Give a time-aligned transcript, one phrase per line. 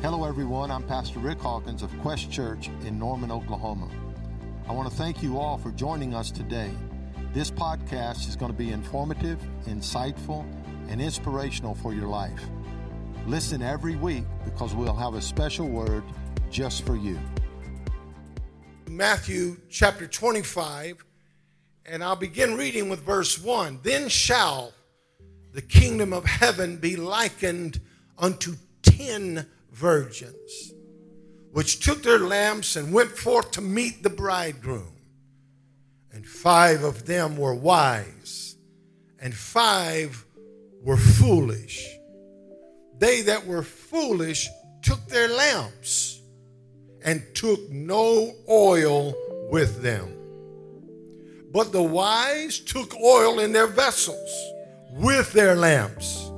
[0.00, 0.70] Hello, everyone.
[0.70, 3.90] I'm Pastor Rick Hawkins of Quest Church in Norman, Oklahoma.
[4.68, 6.70] I want to thank you all for joining us today.
[7.34, 10.46] This podcast is going to be informative, insightful,
[10.88, 12.40] and inspirational for your life.
[13.26, 16.04] Listen every week because we'll have a special word
[16.48, 17.18] just for you.
[18.86, 21.04] Matthew chapter 25,
[21.86, 23.80] and I'll begin reading with verse 1.
[23.82, 24.72] Then shall
[25.52, 27.80] the kingdom of heaven be likened
[28.16, 29.44] unto ten
[29.78, 30.74] virgins,
[31.52, 34.92] which took their lamps and went forth to meet the bridegroom.
[36.12, 38.56] And five of them were wise,
[39.20, 40.24] and five
[40.82, 41.86] were foolish.
[42.98, 44.48] They that were foolish
[44.82, 46.20] took their lamps
[47.04, 49.14] and took no oil
[49.50, 50.14] with them.
[51.52, 54.52] But the wise took oil in their vessels
[54.92, 56.30] with their lamps.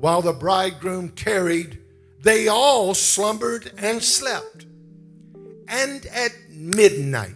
[0.00, 1.78] While the bridegroom tarried,
[2.24, 4.66] they all slumbered and slept.
[5.68, 7.34] And at midnight,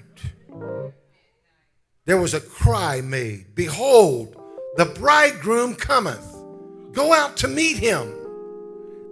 [2.06, 4.34] there was a cry made Behold,
[4.76, 6.24] the bridegroom cometh.
[6.92, 8.14] Go out to meet him.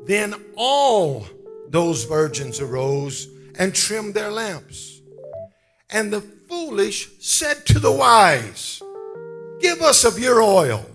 [0.07, 1.27] Then all
[1.69, 5.03] those virgins arose and trimmed their lamps.
[5.91, 8.83] And the foolish said to the wise,
[9.61, 10.87] Give us of your oil,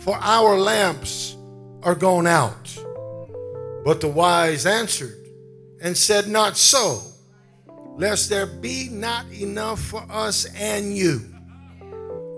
[0.00, 1.36] for our lamps
[1.82, 2.83] are gone out.
[3.84, 5.26] But the wise answered
[5.80, 7.02] and said, Not so,
[7.96, 11.20] lest there be not enough for us and you.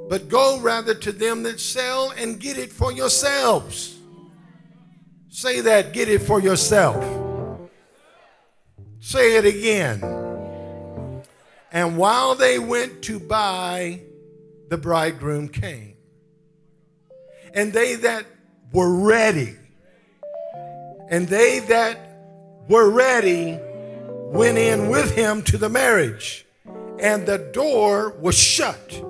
[0.09, 3.97] But go rather to them that sell and get it for yourselves.
[5.29, 7.05] Say that, get it for yourself.
[9.01, 10.03] Say it again.
[11.71, 14.01] And while they went to buy,
[14.69, 15.97] the bridegroom came.
[17.55, 18.27] And they that
[18.73, 19.57] were ready
[21.09, 21.99] and they that
[22.69, 23.59] were ready
[24.33, 26.47] went in with him to the marriage,
[26.99, 29.03] and the door was shut.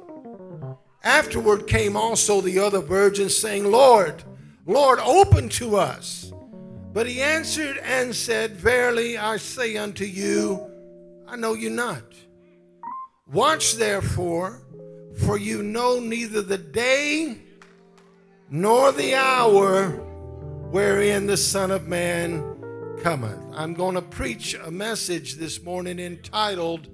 [1.02, 4.22] Afterward came also the other virgins, saying, Lord,
[4.66, 6.32] Lord, open to us.
[6.92, 10.66] But he answered and said, Verily I say unto you,
[11.28, 12.02] I know you not.
[13.30, 14.62] Watch therefore,
[15.24, 17.38] for you know neither the day
[18.50, 20.05] nor the hour
[20.76, 22.44] wherein the Son of Man
[23.02, 23.40] cometh.
[23.54, 26.90] I'm going to preach a message this morning entitled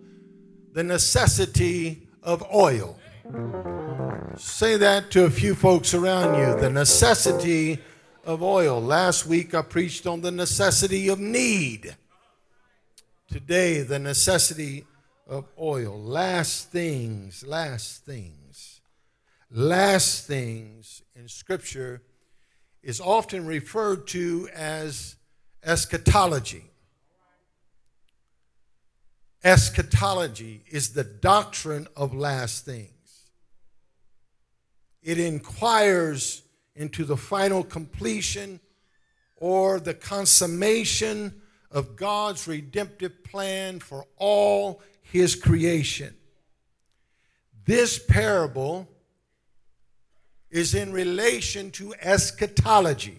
[0.72, 2.96] The Necessity of Oil.
[4.36, 7.80] Say that to a few folks around you the necessity
[8.24, 8.80] of oil.
[8.80, 11.96] Last week I preached on the necessity of need.
[13.32, 14.84] Today, the necessity
[15.26, 16.00] of oil.
[16.00, 18.80] Last things, last things,
[19.50, 22.00] last things in Scripture
[22.82, 25.16] is often referred to as
[25.64, 26.64] eschatology.
[29.44, 33.30] Eschatology is the doctrine of last things.
[35.02, 36.42] It inquires
[36.76, 38.60] into the final completion
[39.36, 46.14] or the consummation of God's redemptive plan for all his creation.
[47.64, 48.88] This parable
[50.52, 53.18] is in relation to eschatology.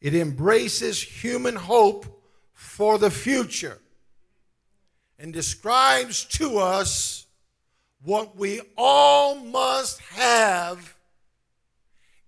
[0.00, 2.04] It embraces human hope
[2.52, 3.78] for the future
[5.18, 7.26] and describes to us
[8.02, 10.96] what we all must have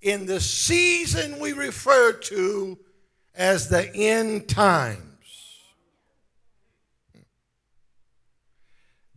[0.00, 2.78] in the season we refer to
[3.34, 5.12] as the end time.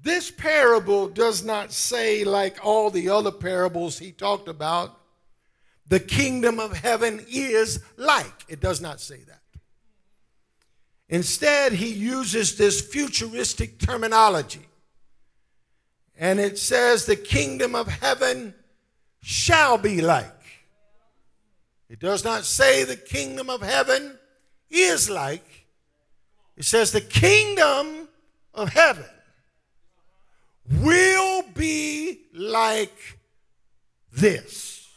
[0.05, 4.99] This parable does not say, like all the other parables he talked about,
[5.87, 8.45] the kingdom of heaven is like.
[8.47, 9.41] It does not say that.
[11.09, 14.67] Instead, he uses this futuristic terminology.
[16.15, 18.53] And it says, the kingdom of heaven
[19.23, 20.27] shall be like.
[21.89, 24.19] It does not say the kingdom of heaven
[24.69, 25.65] is like.
[26.55, 28.07] It says the kingdom
[28.53, 29.05] of heaven
[30.69, 33.17] will be like
[34.11, 34.87] this.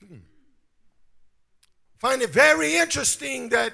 [0.00, 0.16] Hmm.
[1.98, 3.72] Find it very interesting that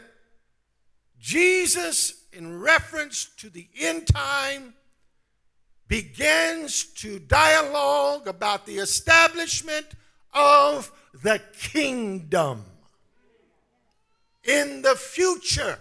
[1.18, 4.74] Jesus, in reference to the end time,
[5.88, 9.86] begins to dialogue about the establishment
[10.32, 10.90] of
[11.22, 12.64] the kingdom.
[14.44, 15.78] In the future,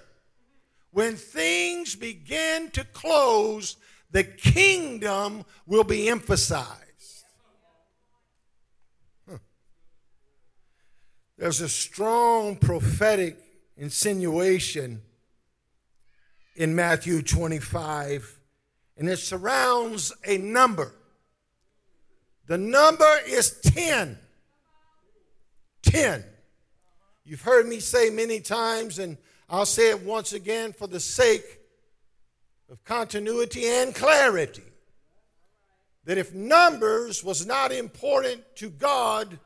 [0.91, 3.75] when things begin to close
[4.13, 7.25] the kingdom will be emphasized.
[11.37, 13.37] There's a strong prophetic
[13.75, 15.01] insinuation
[16.55, 18.39] in Matthew 25,
[18.97, 20.93] and it surrounds a number.
[22.45, 24.19] The number is 10.
[25.81, 26.23] 10.
[27.25, 29.17] You've heard me say many times, and
[29.49, 31.62] I'll say it once again for the sake
[32.69, 34.63] of continuity and clarity
[36.05, 39.39] that if numbers was not important to God,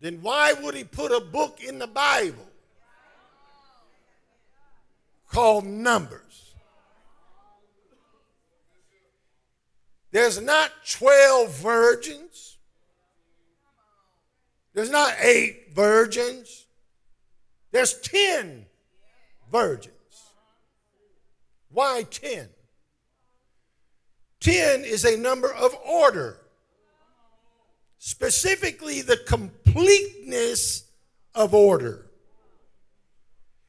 [0.00, 2.46] then why would He put a book in the Bible
[5.28, 6.54] called Numbers?
[10.12, 12.56] There's not 12 virgins.
[14.72, 16.66] There's not eight virgins.
[17.70, 18.66] There's 10
[19.50, 19.95] virgins.
[21.76, 22.48] Why 10?
[24.40, 26.40] 10 is a number of order,
[27.98, 30.90] specifically the completeness
[31.34, 32.06] of order.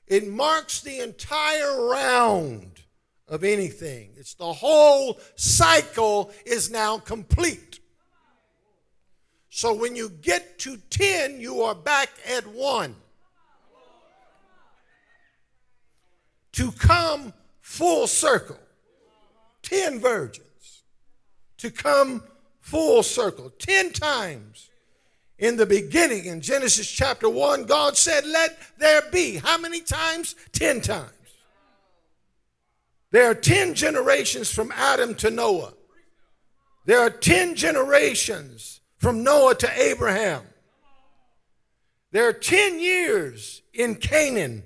[0.07, 2.83] It marks the entire round
[3.27, 4.11] of anything.
[4.15, 7.81] It's the whole cycle is now complete.
[9.49, 12.95] So when you get to 10, you are back at 1.
[16.53, 17.33] to come
[17.67, 18.57] full circle.
[19.61, 20.83] Ten virgins
[21.57, 22.23] to come
[22.61, 23.51] full circle.
[23.59, 24.69] Ten times
[25.37, 29.35] in the beginning, in Genesis chapter 1, God said, Let there be.
[29.35, 30.35] How many times?
[30.53, 31.11] Ten times.
[33.11, 35.73] There are ten generations from Adam to Noah.
[36.85, 40.43] There are ten generations from Noah to Abraham.
[42.11, 44.63] There are ten years in Canaan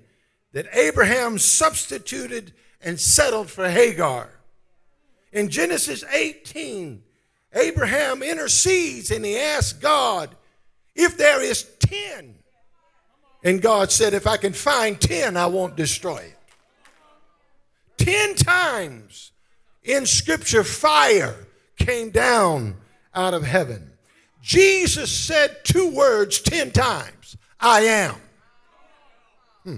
[0.53, 2.53] that Abraham substituted
[2.83, 4.29] and settled for Hagar.
[5.31, 7.03] In Genesis 18,
[7.53, 10.35] Abraham intercedes and he asks God
[10.95, 12.35] if there is 10.
[13.43, 16.37] And God said, if I can find 10, I won't destroy it.
[17.97, 19.31] 10 times
[19.83, 22.75] in Scripture, fire came down
[23.13, 23.91] out of heaven.
[24.41, 28.15] Jesus said two words 10 times I am.
[29.63, 29.77] Hmm.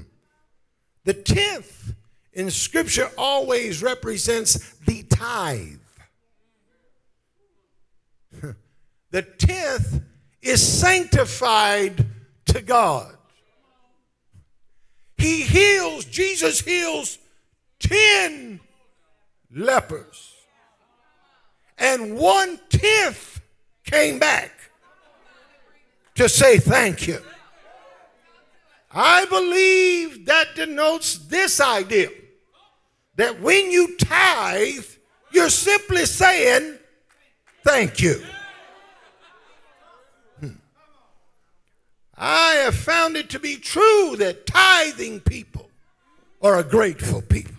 [1.04, 1.94] The tenth
[2.34, 5.80] in Scripture always represents the tithe.
[9.12, 10.02] the tenth
[10.42, 12.06] is sanctified
[12.46, 13.16] to God.
[15.18, 17.18] He heals, Jesus heals
[17.80, 18.60] 10
[19.56, 20.34] lepers.
[21.78, 23.42] And one tenth
[23.86, 24.52] came back
[26.16, 27.22] to say thank you.
[28.92, 32.10] I believe that denotes this idea
[33.16, 34.86] that when you tithe,
[35.32, 36.78] you're simply saying,
[37.64, 38.22] Thank you.
[40.40, 40.50] Hmm.
[42.18, 45.70] I have found it to be true that tithing people
[46.42, 47.56] are a grateful people.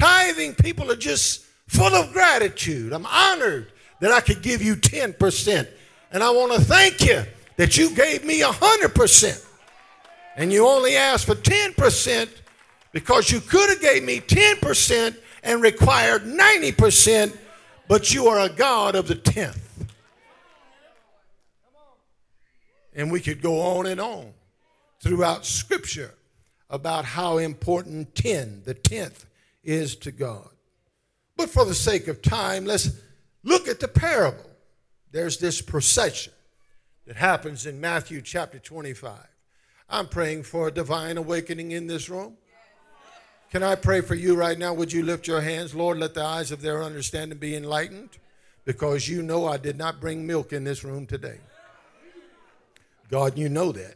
[0.00, 2.92] Tithing people are just full of gratitude.
[2.92, 3.70] I'm honored
[4.00, 5.68] that I could give you 10%.
[6.10, 7.22] And I want to thank you
[7.56, 9.46] that you gave me 100%
[10.36, 12.28] and you only asked for 10%
[12.96, 17.36] because you could have gave me 10% and required 90%,
[17.88, 19.60] but you are a God of the 10th.
[22.94, 24.32] And we could go on and on
[25.02, 26.14] throughout Scripture
[26.70, 29.26] about how important 10, the 10th,
[29.62, 30.48] is to God.
[31.36, 32.98] But for the sake of time, let's
[33.42, 34.48] look at the parable.
[35.12, 36.32] There's this procession
[37.06, 39.18] that happens in Matthew chapter 25.
[39.90, 42.38] I'm praying for a divine awakening in this room.
[43.50, 44.74] Can I pray for you right now?
[44.74, 45.74] Would you lift your hands?
[45.74, 48.10] Lord, let the eyes of their understanding be enlightened
[48.64, 51.38] because you know I did not bring milk in this room today.
[53.08, 53.94] God, you know that.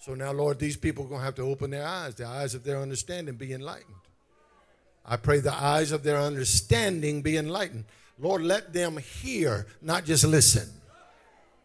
[0.00, 2.54] So now, Lord, these people are going to have to open their eyes, the eyes
[2.54, 3.94] of their understanding be enlightened.
[5.04, 7.84] I pray the eyes of their understanding be enlightened.
[8.18, 10.68] Lord, let them hear, not just listen.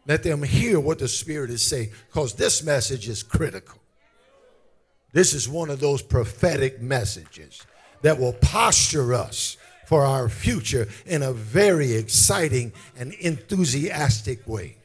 [0.06, 3.78] Let them hear what the Spirit is saying because this message is critical.
[5.16, 7.66] This is one of those prophetic messages
[8.02, 9.56] that will posture us
[9.86, 14.76] for our future in a very exciting and enthusiastic way.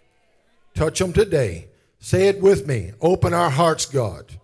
[0.73, 1.67] Touch them today.
[2.00, 2.93] Say it with me.
[3.01, 4.39] Open our hearts, God,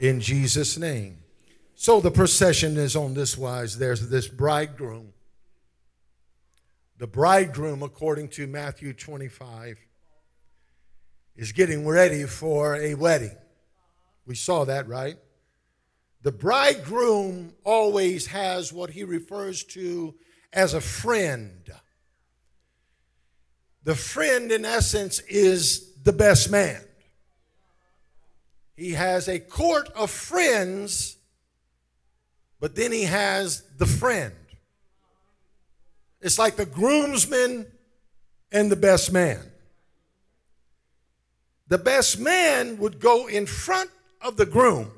[0.00, 1.18] in Jesus' name.
[1.76, 3.78] So the procession is on this wise.
[3.78, 5.12] There's this bridegroom
[6.98, 9.78] the bridegroom, according to Matthew 25,
[11.36, 13.36] is getting ready for a wedding.
[14.30, 15.18] We saw that, right?
[16.22, 20.14] The bridegroom always has what he refers to
[20.52, 21.68] as a friend.
[23.82, 26.80] The friend, in essence, is the best man.
[28.76, 31.16] he has a court of friends,
[32.60, 34.36] but then he has the friend.
[36.20, 37.66] It's like the groomsman
[38.52, 39.40] and the best man.
[41.66, 43.90] The best man would go in front
[44.22, 44.90] of the groom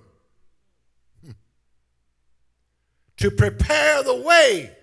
[3.16, 4.76] to prepare the way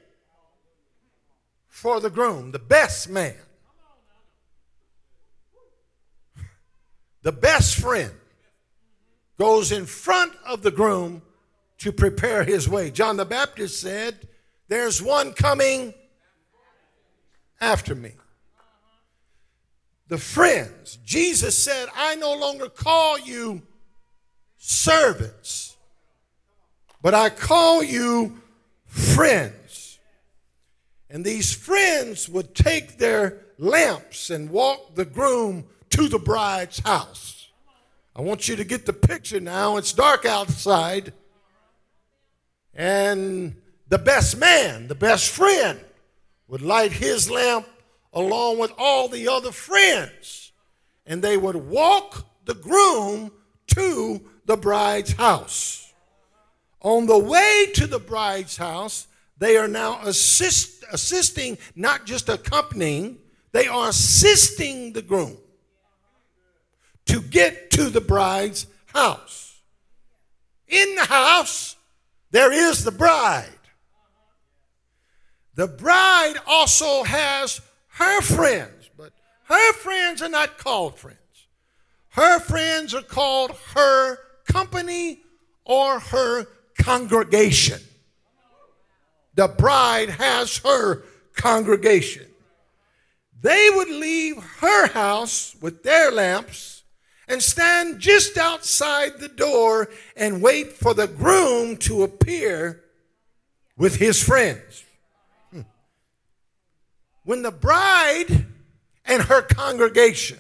[1.68, 3.36] for the groom, the best man,
[7.22, 8.14] the best friend
[9.38, 11.22] goes in front of the groom
[11.80, 12.92] to prepare his way.
[12.92, 14.28] John the Baptist said,
[14.68, 15.94] There's one coming
[17.62, 18.14] after me.
[20.10, 23.62] The friends, Jesus said, I no longer call you
[24.60, 25.78] servants,
[27.02, 28.42] but I call you
[28.86, 30.00] friends.
[31.10, 37.48] And these friends would take their lamps and walk the groom to the bride's house.
[38.16, 39.78] I want you to get the picture now.
[39.78, 41.14] It's dark outside.
[42.76, 43.56] And
[43.88, 45.80] the best man, the best friend,
[46.48, 47.68] would light his lamp
[48.14, 50.52] along with all the other friends.
[51.06, 53.32] And they would walk the groom
[53.68, 55.94] to the bride's house.
[56.82, 59.06] On the way to the bride's house,
[59.38, 63.20] they are now assist, assisting, not just accompanying,
[63.52, 65.38] they are assisting the groom
[67.06, 69.62] to get to the bride's house.
[70.68, 71.76] In the house,
[72.32, 73.46] there is the bride.
[75.54, 79.14] The bride also has her friends, but
[79.44, 81.20] her friends are not called friends.
[82.14, 84.18] Her friends are called her
[84.52, 85.22] company
[85.66, 86.46] or her
[86.78, 87.80] congregation.
[89.36, 91.04] The bride has her
[91.34, 92.26] congregation.
[93.42, 96.84] They would leave her house with their lamps
[97.28, 102.84] and stand just outside the door and wait for the groom to appear
[103.78, 104.84] with his friends.
[105.54, 105.62] Hmm.
[107.24, 108.46] When the bride
[109.06, 110.40] and her congregation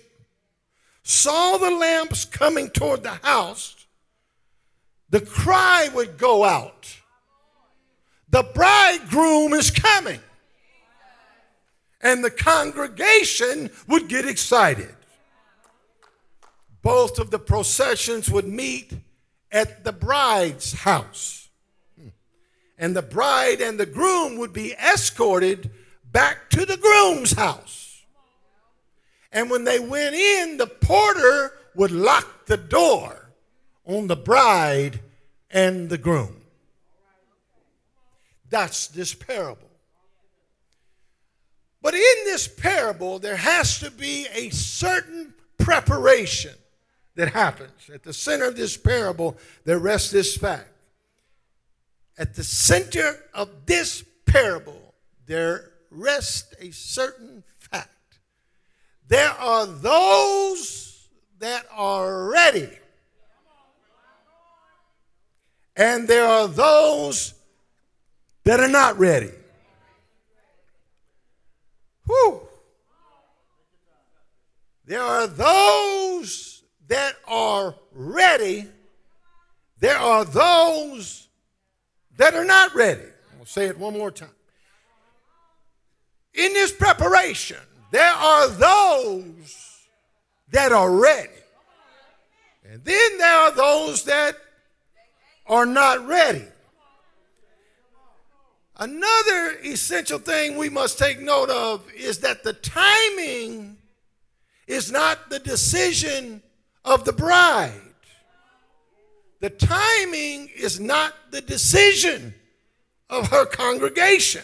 [1.03, 3.78] saw the lamps coming toward the house,
[5.09, 6.95] the cry would go out
[8.29, 10.19] The bridegroom is coming.
[12.01, 14.95] And the congregation would get excited
[16.81, 18.93] both of the processions would meet
[19.51, 21.49] at the bride's house.
[22.77, 25.69] And the bride and the groom would be escorted
[26.11, 28.03] back to the groom's house.
[29.31, 33.28] And when they went in, the porter would lock the door
[33.89, 34.99] on the bride
[35.49, 36.35] and the groom.
[38.49, 39.67] That's this parable.
[41.81, 46.53] But in this parable, there has to be a certain preparation
[47.15, 47.89] that happens.
[47.91, 50.69] At the center of this parable, there rests this fact.
[52.17, 54.93] At the center of this parable,
[55.25, 58.19] there rests a certain fact.
[59.07, 61.07] There are those
[61.39, 62.69] that are ready,
[65.79, 67.33] and there are those
[68.43, 69.31] that are not ready.
[72.05, 72.41] Whew.
[74.85, 78.67] There are those that are ready,
[79.79, 81.29] there are those
[82.17, 83.05] that are not ready.
[83.39, 84.29] I'll say it one more time.
[86.33, 87.57] In this preparation,
[87.91, 89.85] there are those
[90.51, 91.29] that are ready.
[92.65, 94.35] And then there are those that
[95.49, 96.45] are not ready.
[98.77, 103.77] Another essential thing we must take note of is that the timing
[104.67, 106.41] is not the decision
[106.85, 107.73] of the bride.
[109.41, 112.33] The timing is not the decision
[113.09, 114.43] of her congregation.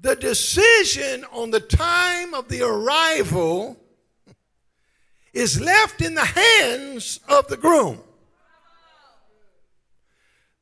[0.00, 3.76] The decision on the time of the arrival
[5.32, 8.00] is left in the hands of the groom.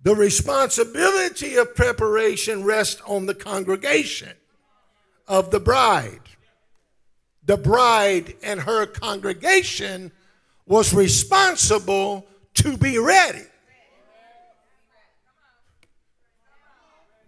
[0.02, 4.33] The responsibility of preparation rests on the congregation
[5.28, 6.21] of the bride
[7.50, 10.12] the bride and her congregation
[10.66, 13.42] was responsible to be ready.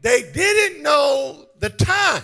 [0.01, 2.23] They didn't know the time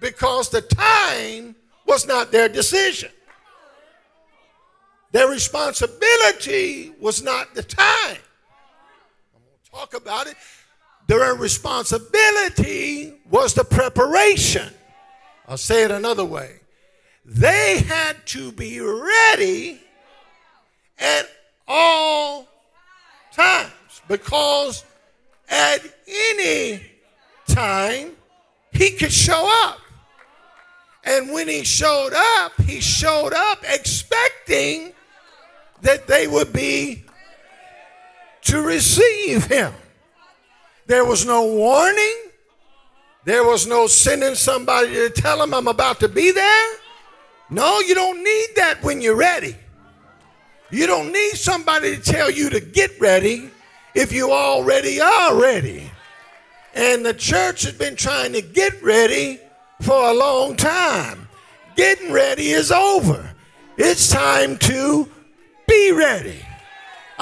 [0.00, 1.54] because the time
[1.86, 3.10] was not their decision.
[5.10, 8.18] Their responsibility was not the time.
[9.72, 10.36] Talk about it.
[11.06, 14.72] Their responsibility was the preparation.
[15.48, 16.60] I'll say it another way.
[17.24, 19.80] They had to be ready
[20.98, 21.26] at
[21.66, 22.48] all
[23.32, 24.84] times because
[25.48, 26.82] at any
[27.46, 28.12] time
[28.72, 29.78] he could show up.
[31.04, 34.92] And when he showed up, he showed up expecting
[35.80, 37.04] that they would be
[38.42, 39.72] to receive him.
[40.86, 42.16] There was no warning.
[43.24, 46.68] There was no sending somebody to tell him I'm about to be there.
[47.50, 49.56] No, you don't need that when you're ready.
[50.70, 53.50] You don't need somebody to tell you to get ready
[53.94, 55.90] if you already are ready.
[56.74, 59.38] And the church has been trying to get ready
[59.82, 61.28] for a long time.
[61.76, 63.34] Getting ready is over.
[63.76, 65.08] It's time to
[65.68, 66.42] be ready.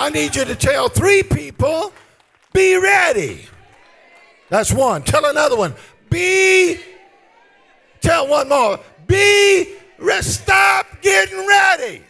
[0.00, 1.92] I need you to tell three people,
[2.54, 3.44] be ready.
[4.48, 5.02] That's one.
[5.02, 5.74] Tell another one,
[6.08, 6.78] be.
[8.00, 9.74] Tell one more, be.
[10.22, 12.02] Stop getting ready.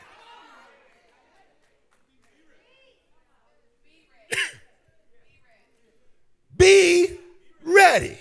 [6.56, 7.18] be
[7.64, 8.16] ready.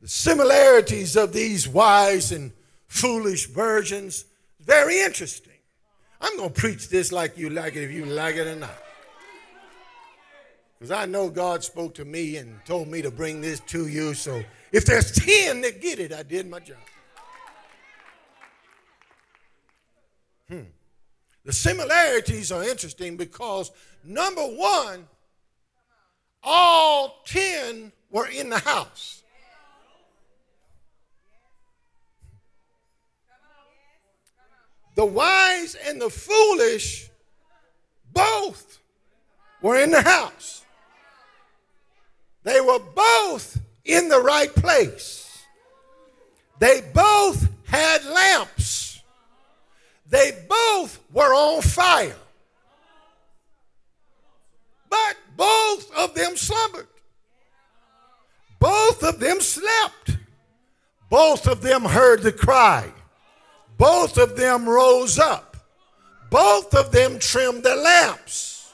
[0.00, 2.52] The similarities of these wise and
[2.86, 4.26] foolish virgins,
[4.60, 5.49] very interesting.
[6.20, 8.82] I'm going to preach this like you like it, if you like it or not.
[10.78, 14.14] Because I know God spoke to me and told me to bring this to you.
[14.14, 16.78] So if there's 10 that get it, I did my job.
[20.48, 20.62] Hmm.
[21.44, 23.70] The similarities are interesting because,
[24.04, 25.06] number one,
[26.42, 29.19] all 10 were in the house.
[34.94, 37.08] The wise and the foolish
[38.12, 38.78] both
[39.62, 40.64] were in the house.
[42.42, 45.44] They were both in the right place.
[46.58, 49.00] They both had lamps.
[50.08, 52.16] They both were on fire.
[54.88, 56.88] But both of them slumbered.
[58.58, 60.18] Both of them slept.
[61.08, 62.92] Both of them heard the cry.
[63.80, 65.56] Both of them rose up.
[66.28, 68.70] Both of them trimmed their lamps.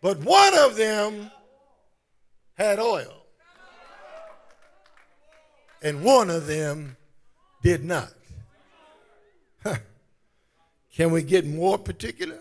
[0.00, 1.30] But one of them
[2.54, 3.12] had oil.
[5.82, 6.96] And one of them
[7.62, 8.14] did not.
[10.94, 12.40] Can we get more particular?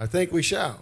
[0.00, 0.80] I think we shall.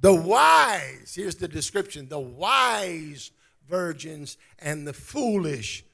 [0.00, 3.30] The wise, here's the description the wise
[3.68, 5.84] virgins and the foolish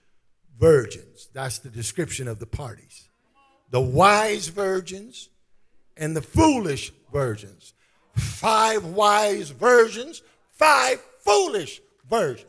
[0.58, 1.28] virgins.
[1.32, 3.08] That's the description of the parties.
[3.70, 5.28] The wise virgins
[5.96, 7.74] and the foolish virgins.
[8.14, 10.22] Five wise virgins,
[10.54, 12.46] five foolish virgins.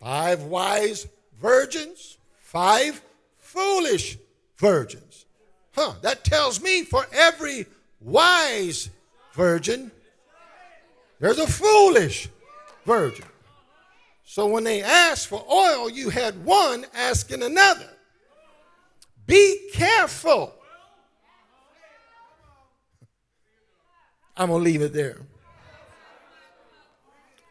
[0.00, 1.06] Five wise
[1.40, 3.00] virgins, five
[3.38, 4.18] foolish
[4.56, 5.26] virgins.
[5.74, 7.66] Huh, that tells me for every
[8.00, 8.90] wise
[9.32, 9.92] virgin,
[11.20, 12.28] there's a foolish
[12.84, 13.26] virgin.
[14.24, 17.88] So when they asked for oil, you had one asking another.
[19.26, 20.54] Be careful.
[24.36, 25.18] I'm going to leave it there.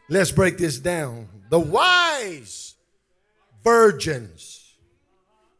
[0.08, 1.28] Let's break this down.
[1.48, 2.74] The wise
[3.62, 4.62] virgins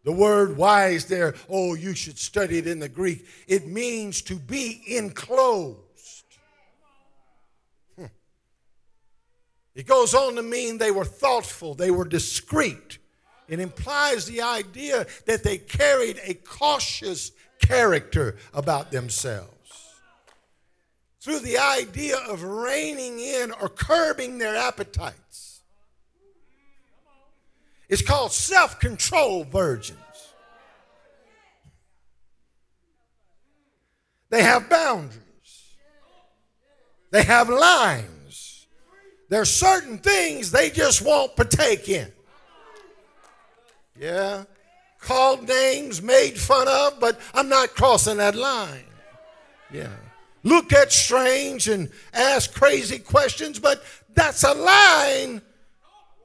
[0.05, 3.25] the word wise there, oh, you should study it in the Greek.
[3.47, 5.79] It means to be enclosed.
[7.97, 8.07] Hmm.
[9.75, 12.99] It goes on to mean they were thoughtful, they were discreet.
[13.49, 19.49] It implies the idea that they carried a cautious character about themselves.
[21.21, 25.61] Through the idea of reining in or curbing their appetites.
[27.89, 29.99] It's called self control virgins.
[34.31, 35.21] They have boundaries,
[37.11, 38.12] they have lines.
[39.33, 42.13] There's certain things they just won't partake in.
[43.99, 44.45] Yeah.
[45.01, 48.85] Called names, made fun of, but I'm not crossing that line.
[49.73, 49.89] Yeah.
[50.43, 53.83] Look at strange and ask crazy questions, but
[54.15, 55.41] that's a line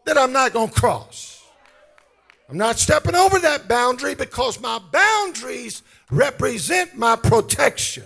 [0.04, 1.46] that I'm not going to cross.
[2.50, 8.04] I'm not stepping over that boundary because my boundaries represent my protection.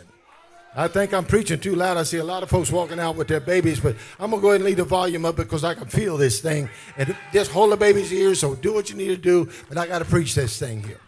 [0.73, 1.97] I think I'm preaching too loud.
[1.97, 4.41] I see a lot of folks walking out with their babies, but I'm going to
[4.41, 6.69] go ahead and leave the volume up because I can feel this thing.
[6.95, 9.85] And just hold the baby's ears, so do what you need to do, but I
[9.85, 10.99] got to preach this thing here.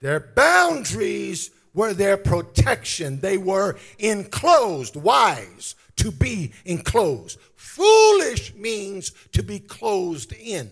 [0.00, 7.38] Their boundaries were their protection, they were enclosed, wise to be enclosed.
[7.56, 10.70] Foolish means to be closed in.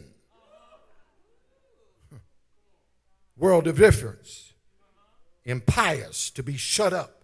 [3.37, 4.48] World of difference.
[5.49, 7.23] Impious, to be shut up.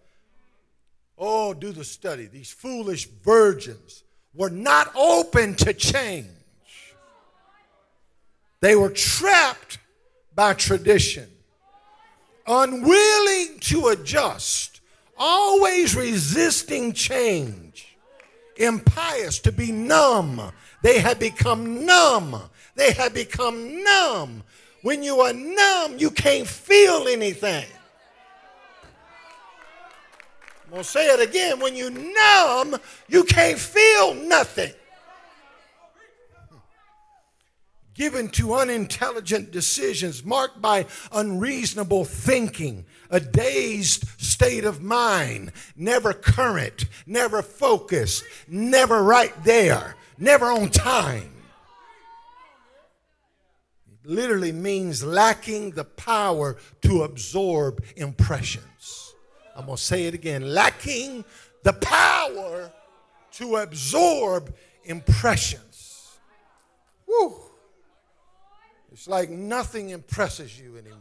[1.19, 2.25] Oh, do the study.
[2.25, 6.27] These foolish virgins were not open to change.
[8.61, 9.77] They were trapped
[10.35, 11.29] by tradition,
[12.47, 14.81] unwilling to adjust,
[15.19, 17.95] always resisting change,
[18.57, 20.41] impious, to be numb.
[20.83, 22.41] They had become numb.
[22.75, 24.45] They had become numb.
[24.81, 27.67] When you are numb, you can't feel anything.
[30.75, 31.61] To say it again.
[31.61, 32.77] When you're numb,
[33.09, 34.73] you can't feel nothing.
[37.95, 46.87] given to unintelligent decisions, marked by unreasonable thinking, a dazed state of mind, never current,
[47.07, 51.31] never focused, never right there, never on time.
[53.87, 59.04] It literally means lacking the power to absorb impressions.
[59.57, 61.25] I'm going to say it again lacking
[61.63, 62.71] the power
[63.33, 66.17] to absorb impressions.
[67.07, 67.35] Woo.
[68.93, 71.01] It's like nothing impresses you anymore.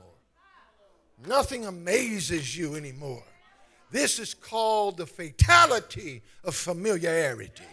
[1.27, 3.23] Nothing amazes you anymore.
[3.91, 7.63] This is called the fatality of familiarity.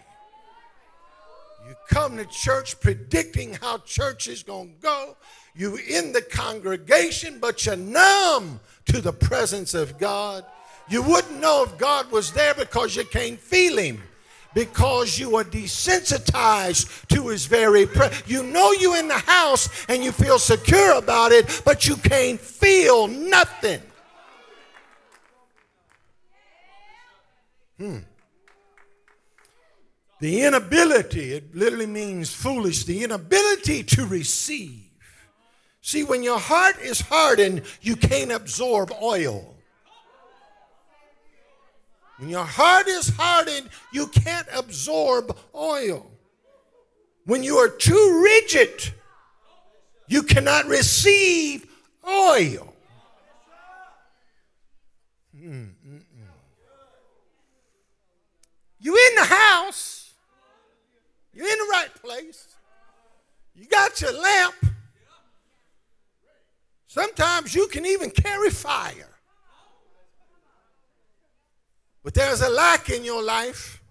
[1.67, 5.17] You come to church predicting how church is going to go.
[5.55, 10.45] You in the congregation, but you're numb to the presence of God.
[10.91, 14.03] You wouldn't know if God was there because you can't feel Him
[14.55, 18.23] because you are desensitized to his very presence.
[18.27, 22.41] You know you're in the house and you feel secure about it, but you can't
[22.41, 23.81] feel nothing.
[27.79, 27.99] Hmm.
[30.21, 34.85] The inability, it literally means foolish, the inability to receive.
[35.81, 39.57] See, when your heart is hardened, you can't absorb oil.
[42.21, 46.11] When your heart is hardened, you can't absorb oil.
[47.25, 48.93] When you are too rigid,
[50.07, 51.67] you cannot receive
[52.07, 52.75] oil.
[55.35, 55.73] Mm-mm.
[58.81, 60.13] You in the house,
[61.33, 62.55] you're in the right place,
[63.55, 64.57] you got your lamp.
[66.87, 69.10] Sometimes you can even carry fire.
[72.03, 73.83] But there's a lack in your life.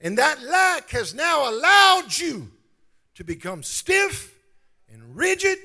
[0.00, 2.50] And that lack has now allowed you
[3.14, 4.34] to become stiff
[4.92, 5.58] and rigid.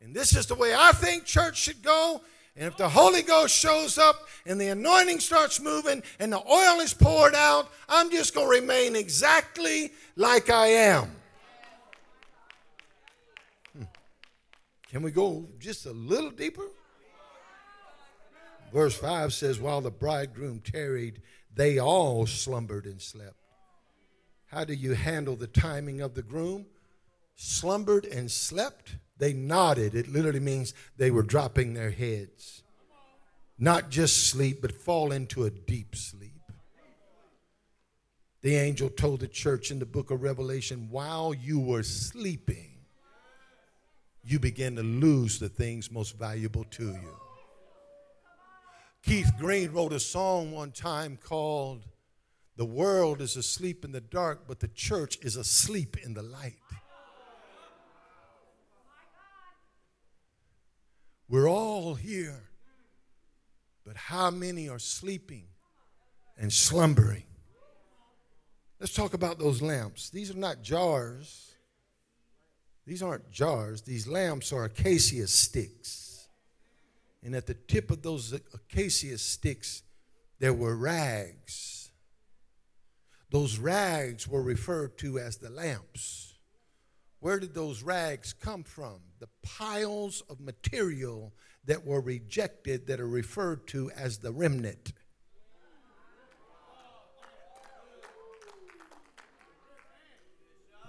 [0.00, 2.20] And this is the way I think church should go.
[2.56, 6.80] And if the Holy Ghost shows up and the anointing starts moving and the oil
[6.80, 11.10] is poured out, I'm just going to remain exactly like I am.
[13.76, 13.84] Hmm.
[14.88, 16.64] Can we go just a little deeper?
[18.72, 21.22] Verse 5 says, While the bridegroom tarried,
[21.54, 23.34] they all slumbered and slept.
[24.46, 26.66] How do you handle the timing of the groom?
[27.34, 28.96] Slumbered and slept?
[29.18, 29.94] They nodded.
[29.94, 32.62] It literally means they were dropping their heads.
[33.58, 36.32] Not just sleep, but fall into a deep sleep.
[38.42, 42.70] The angel told the church in the book of Revelation while you were sleeping,
[44.22, 47.25] you began to lose the things most valuable to you.
[49.06, 51.84] Keith Green wrote a song one time called
[52.56, 56.58] The World is Asleep in the Dark, but the church is asleep in the light.
[61.28, 62.50] We're all here,
[63.84, 65.44] but how many are sleeping
[66.36, 67.26] and slumbering?
[68.80, 70.10] Let's talk about those lamps.
[70.10, 71.52] These are not jars.
[72.84, 73.82] These aren't jars.
[73.82, 76.05] These lamps are acacia sticks.
[77.22, 79.82] And at the tip of those acacia sticks,
[80.38, 81.90] there were rags.
[83.30, 86.34] Those rags were referred to as the lamps.
[87.20, 89.00] Where did those rags come from?
[89.18, 91.32] The piles of material
[91.64, 94.92] that were rejected that are referred to as the remnant.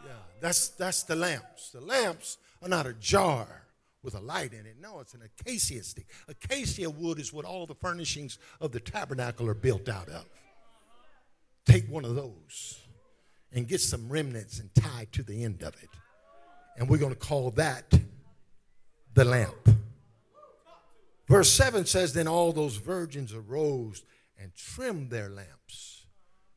[0.06, 1.72] Yeah, that's that's the lamps.
[1.72, 3.67] The lamps are not a jar
[4.08, 4.78] with a light in it.
[4.80, 6.06] No, it's an acacia stick.
[6.30, 10.24] Acacia wood is what all the furnishings of the tabernacle are built out of.
[11.66, 12.80] Take one of those
[13.52, 15.90] and get some remnants and tie to the end of it.
[16.78, 18.00] And we're going to call that
[19.14, 19.76] the lamp.
[21.28, 24.06] Verse 7 says, Then all those virgins arose
[24.42, 26.06] and trimmed their lamps.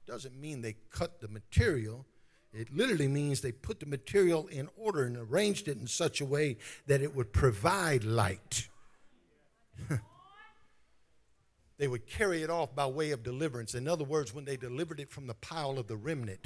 [0.06, 2.06] Doesn't mean they cut the material,
[2.52, 6.24] It literally means they put the material in order and arranged it in such a
[6.24, 8.68] way that it would provide light.
[11.78, 13.74] they would carry it off by way of deliverance.
[13.74, 16.40] In other words, when they delivered it from the pile of the remnant,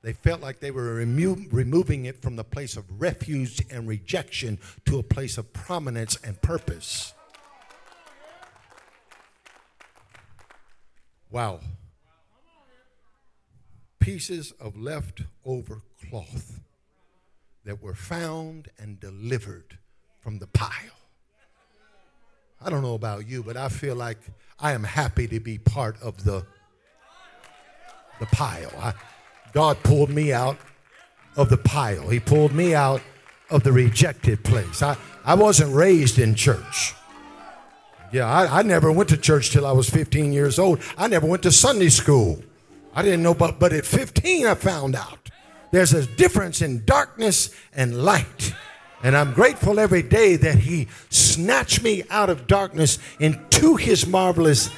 [0.00, 4.58] they felt like they were remo- removing it from the place of refuge and rejection
[4.86, 7.12] to a place of prominence and purpose.
[11.30, 11.60] Wow
[14.02, 16.58] pieces of leftover cloth
[17.64, 19.78] that were found and delivered
[20.20, 20.98] from the pile.
[22.60, 24.18] I don't know about you, but I feel like
[24.58, 26.44] I am happy to be part of the,
[28.18, 28.72] the pile.
[28.76, 28.94] I,
[29.52, 30.58] God pulled me out
[31.36, 32.08] of the pile.
[32.08, 33.02] He pulled me out
[33.50, 34.82] of the rejected place.
[34.82, 36.94] I, I wasn't raised in church.
[38.12, 40.80] Yeah, I, I never went to church till I was 15 years old.
[40.98, 42.42] I never went to Sunday school.
[42.94, 45.30] I didn't know, but, but at 15, I found out
[45.70, 48.54] there's a difference in darkness and light.
[49.02, 54.70] And I'm grateful every day that He snatched me out of darkness into His marvelous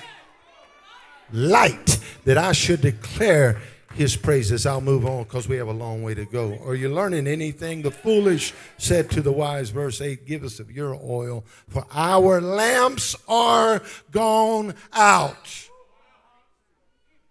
[1.33, 3.61] light that I should declare
[3.95, 4.65] His praises.
[4.65, 6.57] I'll move on because we have a long way to go.
[6.65, 7.83] Are you learning anything?
[7.83, 12.41] The foolish said to the wise, verse 8, Give us of your oil, for our
[12.41, 15.64] lamps are gone out.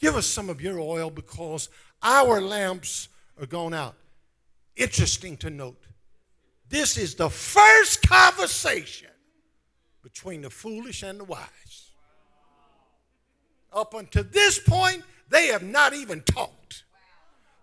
[0.03, 1.69] Give us some of your oil because
[2.01, 3.07] our lamps
[3.39, 3.95] are gone out.
[4.75, 5.81] Interesting to note,
[6.67, 9.07] this is the first conversation
[10.01, 11.91] between the foolish and the wise.
[13.71, 16.83] Up until this point, they have not even talked.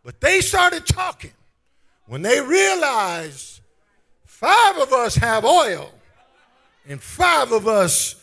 [0.02, 1.34] But they started talking
[2.06, 3.60] when they realized
[4.24, 5.92] five of us have oil
[6.88, 8.14] and five of us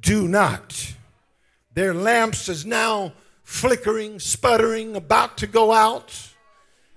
[0.00, 0.94] do not.
[1.74, 3.14] Their lamps is now
[3.48, 6.14] flickering, sputtering, about to go out,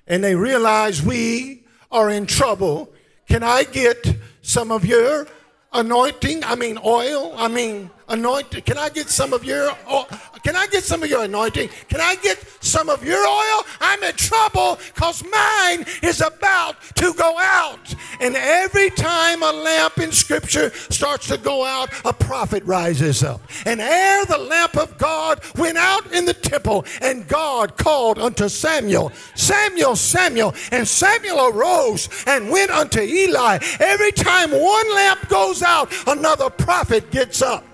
[0.06, 2.92] and they realize we are in trouble.
[3.26, 5.28] Can I get some of your
[5.72, 6.44] anointing?
[6.44, 7.34] I mean, oil?
[7.38, 8.62] I mean, anointing.
[8.64, 10.06] Can I get some of your oh,
[10.44, 11.70] can I get some of your anointing?
[11.88, 13.64] Can I get some of your oil?
[13.80, 17.94] I'm in trouble because mine is about to go out.
[18.20, 23.42] And every time a lamp in scripture starts to go out, a prophet rises up.
[23.66, 28.50] And ere the lamp of God went out in the temple, and God called unto
[28.50, 33.60] Samuel, Samuel, Samuel, and Samuel arose and went unto Eli.
[33.80, 37.71] Every time one lamp goes out, another prophet gets up.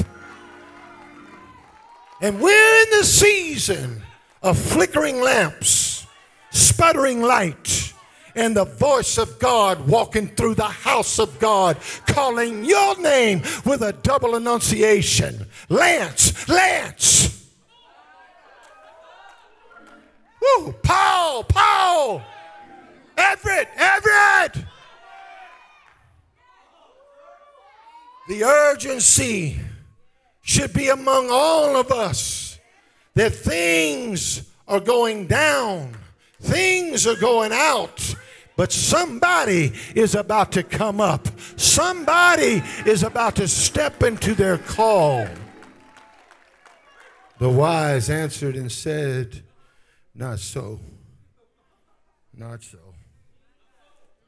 [2.22, 4.02] And we're in the season
[4.42, 6.08] of flickering lamps,
[6.52, 7.94] sputtering light,
[8.36, 13.82] and the voice of God walking through the house of God, calling your name with
[13.82, 17.48] a double enunciation Lance, Lance.
[20.42, 22.22] Woo, Paul, Paul,
[23.18, 24.66] Everett, Everett.
[28.28, 29.60] The urgency
[30.48, 32.58] should be among all of us
[33.16, 35.96] that things are going down,
[36.42, 38.16] things are going out.
[38.56, 41.28] But somebody is about to come up.
[41.60, 45.28] Somebody is about to step into their call.
[47.38, 49.44] The wise answered and said,
[50.16, 50.80] Not so.
[52.34, 52.80] Not so.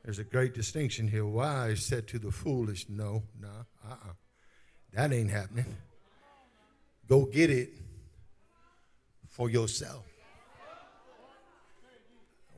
[0.04, 1.26] There's a great distinction here.
[1.26, 4.14] Wise said to the foolish, No, no, nah, uh uh.
[4.94, 5.76] That ain't happening.
[7.10, 7.74] Go get it
[9.30, 10.06] for yourself.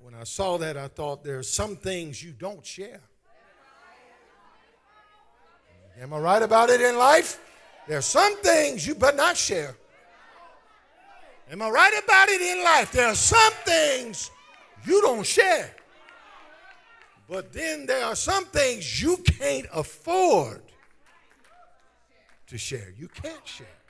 [0.02, 3.00] When I saw that, I thought there are some things you don't share.
[6.02, 7.40] Am I right about it in life?
[7.88, 9.76] There are some things you better not share.
[11.50, 12.92] Am I right about it in life?
[12.92, 14.32] There are some things
[14.86, 15.74] you don't share.
[17.30, 20.62] But then there are some things you can't afford
[22.48, 22.94] to share.
[22.98, 23.81] You can't share.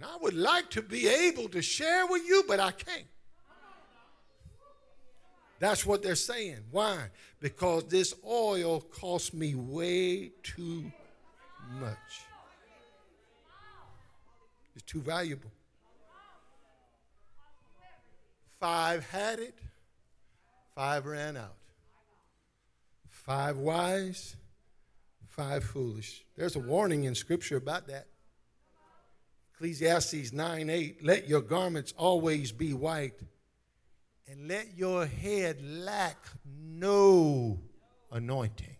[0.00, 3.04] And I would like to be able to share with you, but I can't.
[5.58, 6.60] That's what they're saying.
[6.70, 7.10] Why?
[7.38, 10.90] Because this oil cost me way too
[11.78, 11.98] much.
[14.74, 15.50] It's too valuable.
[18.58, 19.58] Five had it,
[20.74, 21.56] five ran out.
[23.10, 24.34] Five wise,
[25.28, 26.24] five foolish.
[26.38, 28.06] There's a warning in Scripture about that.
[29.60, 33.20] Ecclesiastes 9 8, let your garments always be white,
[34.26, 37.58] and let your head lack no
[38.10, 38.74] anointing.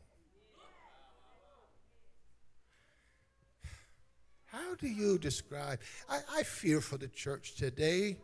[4.46, 5.80] How do you describe?
[6.08, 8.16] I, I fear for the church today,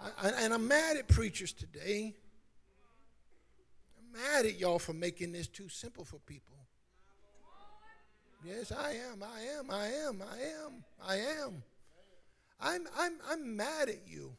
[0.00, 2.14] I, I, and I'm mad at preachers today
[3.98, 6.56] I'm mad at y'all for making this too simple for people.
[8.44, 9.22] Yes, I am.
[9.22, 9.70] I am.
[9.70, 10.22] I am.
[10.22, 10.84] I am.
[11.06, 11.62] I am.
[12.60, 14.32] I'm, I'm, I'm mad at you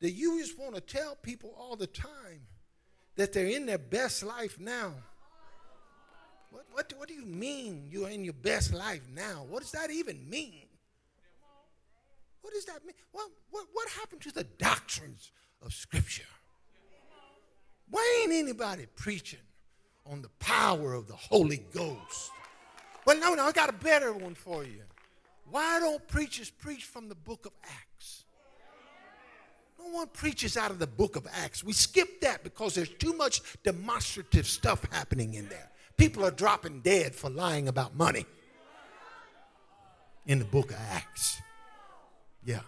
[0.00, 2.46] that you just want to tell people all the time
[3.16, 4.94] that they're in their best life now.
[6.50, 9.44] What, what, what do you mean you're in your best life now?
[9.48, 10.66] What does that even mean?
[12.40, 12.96] What does that mean?
[13.12, 16.24] What, what, what happened to the doctrines of Scripture?
[17.90, 19.40] Why ain't anybody preaching
[20.06, 22.30] on the power of the Holy Ghost?
[23.06, 24.82] Well, no, no, I got a better one for you.
[25.50, 28.24] Why don't preachers preach from the book of Acts?
[29.78, 31.64] No one preaches out of the book of Acts.
[31.64, 35.70] We skip that because there's too much demonstrative stuff happening in there.
[35.96, 38.26] People are dropping dead for lying about money
[40.26, 41.40] in the book of Acts.
[42.44, 42.60] Yeah.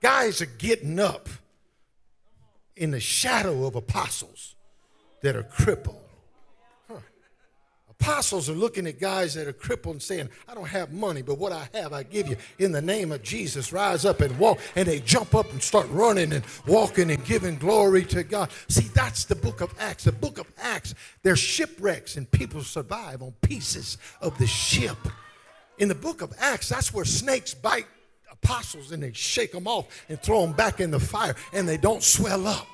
[0.00, 1.28] Guys are getting up
[2.76, 4.54] in the shadow of apostles
[5.22, 6.05] that are crippled.
[8.00, 11.38] Apostles are looking at guys that are crippled and saying, I don't have money, but
[11.38, 12.36] what I have, I give you.
[12.58, 14.60] In the name of Jesus, rise up and walk.
[14.76, 18.50] And they jump up and start running and walking and giving glory to God.
[18.68, 20.04] See, that's the book of Acts.
[20.04, 24.98] The book of Acts, there's shipwrecks and people survive on pieces of the ship.
[25.78, 27.86] In the book of Acts, that's where snakes bite
[28.30, 31.76] apostles and they shake them off and throw them back in the fire and they
[31.76, 32.68] don't swell up.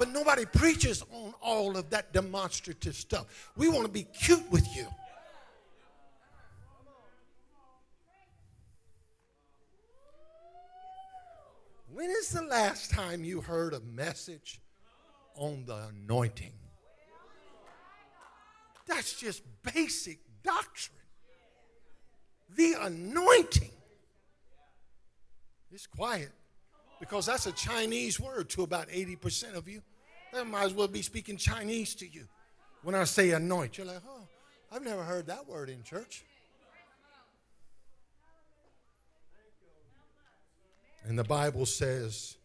[0.00, 3.52] But nobody preaches on all of that demonstrative stuff.
[3.54, 4.86] We want to be cute with you.
[11.92, 14.62] When is the last time you heard a message
[15.34, 16.52] on the anointing?
[18.86, 19.42] That's just
[19.74, 20.96] basic doctrine.
[22.56, 23.70] The anointing.
[25.70, 26.30] It's quiet
[27.00, 29.82] because that's a Chinese word to about 80% of you.
[30.34, 32.26] I might as well be speaking Chinese to you.
[32.82, 34.26] When I say anoint, you're like, oh,
[34.72, 36.24] I've never heard that word in church.
[41.04, 42.36] And the Bible says,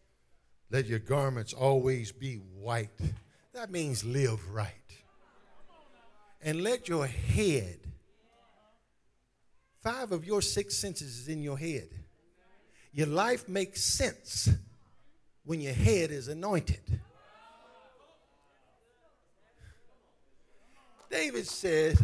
[0.70, 2.90] let your garments always be white.
[3.54, 4.72] That means live right.
[6.42, 7.78] And let your head,
[9.82, 11.88] five of your six senses is in your head.
[12.92, 14.48] Your life makes sense
[15.44, 17.00] when your head is anointed.
[21.10, 21.98] David said,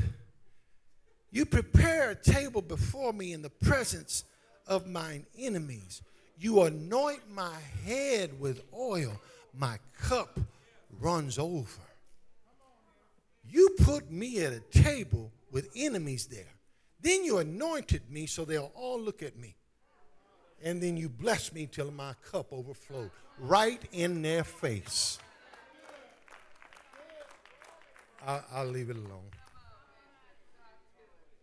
[1.30, 4.24] You prepare a table before me in the presence
[4.66, 6.02] of mine enemies.
[6.38, 9.20] You anoint my head with oil,
[9.56, 10.38] my cup
[11.00, 11.82] runs over.
[13.48, 16.44] You put me at a table with enemies there.
[17.00, 19.56] Then you anointed me so they'll all look at me
[20.62, 25.18] and then you bless me till my cup overflowed right in their face.
[28.26, 29.30] I'll, I'll leave it alone.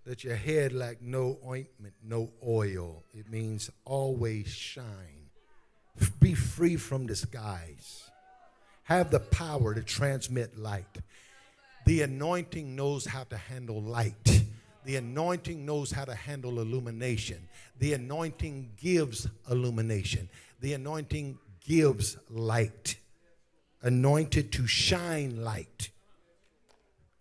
[0.05, 3.03] That your head lack no ointment, no oil.
[3.13, 5.29] It means always shine.
[6.19, 8.09] Be free from disguise.
[8.83, 10.97] Have the power to transmit light.
[11.85, 14.43] The anointing knows how to handle light.
[14.85, 17.47] The anointing knows how to handle illumination.
[17.77, 20.29] The anointing gives illumination.
[20.61, 22.95] The anointing gives light.
[23.81, 25.89] Anointed to shine light.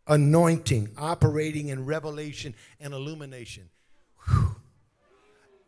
[0.08, 3.68] Anointing, operating in revelation and illumination.
[4.26, 4.56] Whew.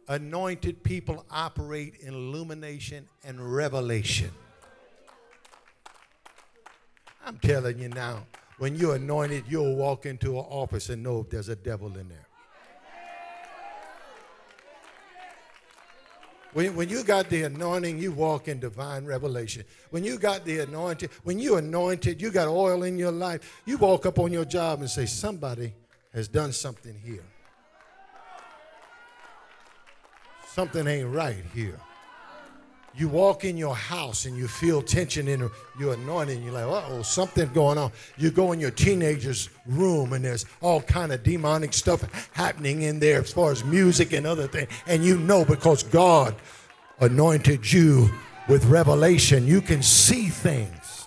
[0.08, 4.30] Anointed people operate in illumination and revelation.
[7.24, 8.26] I'm telling you now,
[8.58, 12.08] when you're anointed, you'll walk into an office and know if there's a devil in
[12.08, 12.26] there.
[16.52, 19.64] When, when you got the anointing, you walk in divine revelation.
[19.90, 23.78] When you got the anointing, when you anointed, you got oil in your life, you
[23.78, 25.72] walk up on your job and say, Somebody
[26.12, 27.24] has done something here.
[30.48, 31.78] Something ain't right here.
[32.94, 36.42] You walk in your house and you feel tension in your anointing.
[36.42, 37.92] You're like, oh, something going on.
[38.18, 42.98] You go in your teenager's room and there's all kind of demonic stuff happening in
[42.98, 44.68] there as far as music and other things.
[44.86, 46.34] And you know because God
[46.98, 48.10] anointed you
[48.48, 51.06] with revelation, you can see things.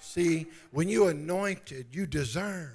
[0.00, 2.72] See, when you're anointed, you discern.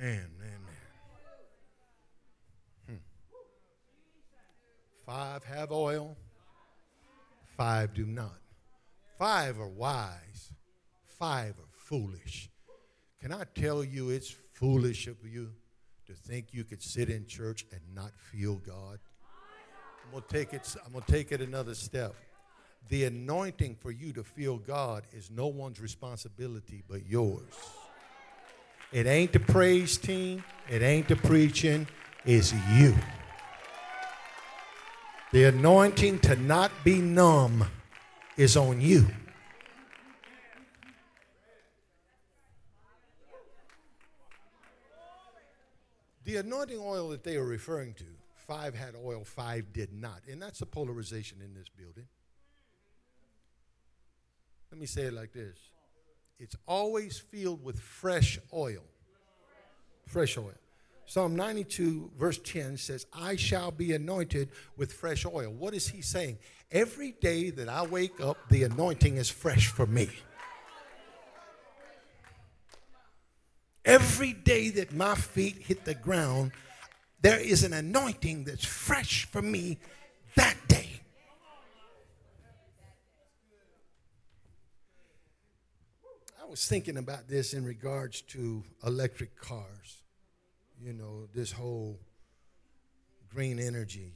[0.00, 0.26] Man,
[5.14, 6.16] Five have oil,
[7.56, 8.40] five do not.
[9.16, 10.50] Five are wise,
[11.06, 12.50] five are foolish.
[13.20, 15.52] Can I tell you it's foolish of you
[16.08, 18.98] to think you could sit in church and not feel God?
[20.04, 22.16] I'm gonna take it, I'm gonna take it another step.
[22.88, 27.54] the anointing for you to feel God is no one's responsibility but yours.
[28.90, 31.86] It ain't the praise team, it ain't the preaching,
[32.24, 32.96] it's you.
[35.34, 37.66] The anointing to not be numb
[38.36, 39.04] is on you.
[46.22, 48.04] The anointing oil that they are referring to,
[48.46, 50.20] five had oil, five did not.
[50.30, 52.06] And that's the polarization in this building.
[54.70, 55.58] Let me say it like this
[56.38, 58.84] it's always filled with fresh oil.
[60.06, 60.54] Fresh oil.
[61.06, 65.50] Psalm 92, verse 10 says, I shall be anointed with fresh oil.
[65.50, 66.38] What is he saying?
[66.72, 70.08] Every day that I wake up, the anointing is fresh for me.
[73.84, 76.52] Every day that my feet hit the ground,
[77.20, 79.78] there is an anointing that's fresh for me
[80.36, 80.88] that day.
[86.42, 90.03] I was thinking about this in regards to electric cars.
[90.80, 91.98] You know, this whole
[93.32, 94.12] green energy,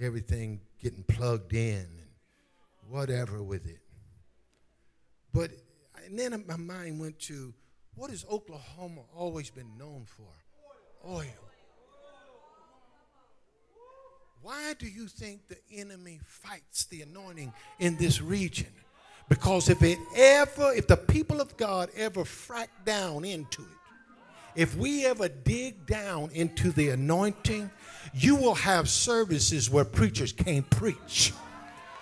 [0.00, 3.80] everything getting plugged in and whatever with it.
[5.32, 5.50] But
[6.06, 7.52] and then my mind went to
[7.94, 10.26] what has Oklahoma always been known for?
[11.08, 11.26] Oil.
[14.42, 18.72] Why do you think the enemy fights the anointing in this region?
[19.28, 23.68] Because if it ever, if the people of God ever frack down into it,
[24.56, 27.70] if we ever dig down into the anointing,
[28.12, 31.32] you will have services where preachers can't preach.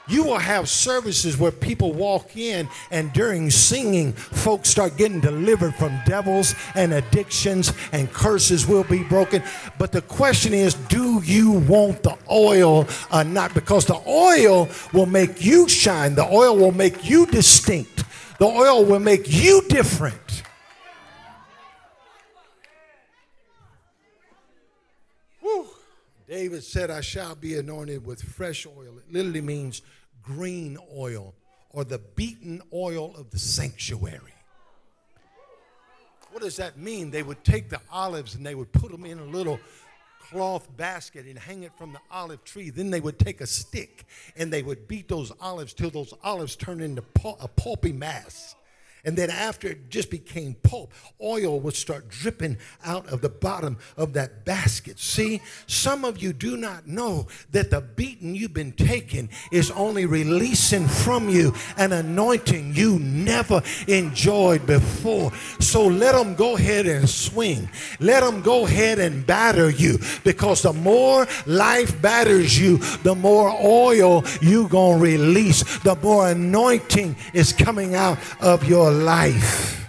[0.09, 5.75] You will have services where people walk in and during singing, folks start getting delivered
[5.77, 9.43] from devils and addictions and curses will be broken.
[9.79, 13.55] But the question is, do you want the oil or not?
[13.55, 18.05] Because the oil will make you shine, the oil will make you distinct,
[18.39, 20.43] the oil will make you different.
[25.41, 25.69] Whew.
[26.33, 28.97] David said, I shall be anointed with fresh oil.
[28.97, 29.83] It literally means
[30.23, 31.35] green oil
[31.69, 34.33] or the beaten oil of the sanctuary.
[36.31, 37.11] What does that mean?
[37.11, 39.61] They would take the olives and they would put them in a little
[40.23, 42.71] cloth basket and hang it from the olive tree.
[42.71, 46.57] Then they would take a stick and they would beat those olives till those olives
[46.57, 47.05] turned into
[47.41, 48.55] a pulpy mass.
[49.05, 53.79] And then after it just became pulp, oil would start dripping out of the bottom
[53.97, 55.01] of that basket.
[55.01, 60.07] See, some of you do not know that the beating you've been taking is only
[60.07, 65.33] releasing from you an anointing you never enjoyed before.
[65.59, 67.69] So let them go ahead and swing.
[67.99, 73.51] Let them go ahead and batter you because the more life batters you, the more
[73.51, 79.89] oil you going to release, the more anointing is coming out of your life.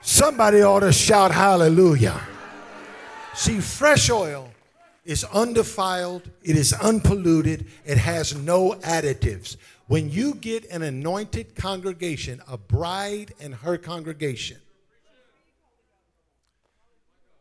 [0.00, 2.20] Somebody ought to shout hallelujah.
[3.34, 4.50] See, fresh oil
[5.04, 9.56] is undefiled, it is unpolluted, it has no additives.
[9.86, 14.58] When you get an anointed congregation, a bride and her congregation,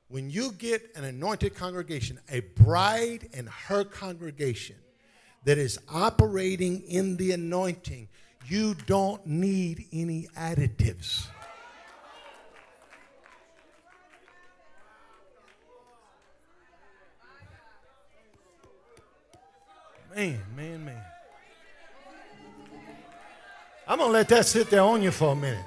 [0.09, 4.75] when you get an anointed congregation, a bride and her congregation
[5.45, 8.09] that is operating in the anointing,
[8.47, 11.27] you don't need any additives.
[20.15, 21.01] Man, man, man.
[23.87, 25.65] I'm going to let that sit there on you for a minute.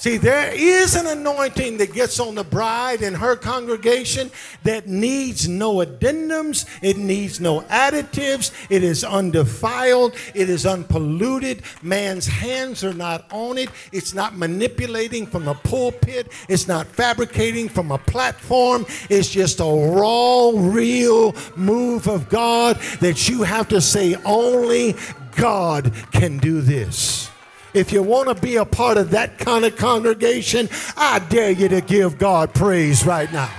[0.00, 4.30] See, there is an anointing that gets on the bride and her congregation
[4.62, 11.64] that needs no addendums, it needs no additives, it is undefiled, it is unpolluted.
[11.82, 17.68] Man's hands are not on it, it's not manipulating from the pulpit, it's not fabricating
[17.68, 23.82] from a platform, it's just a raw, real move of God that you have to
[23.82, 24.96] say, only
[25.36, 27.29] God can do this.
[27.72, 31.68] If you want to be a part of that kind of congregation, I dare you
[31.68, 33.50] to give God praise right now.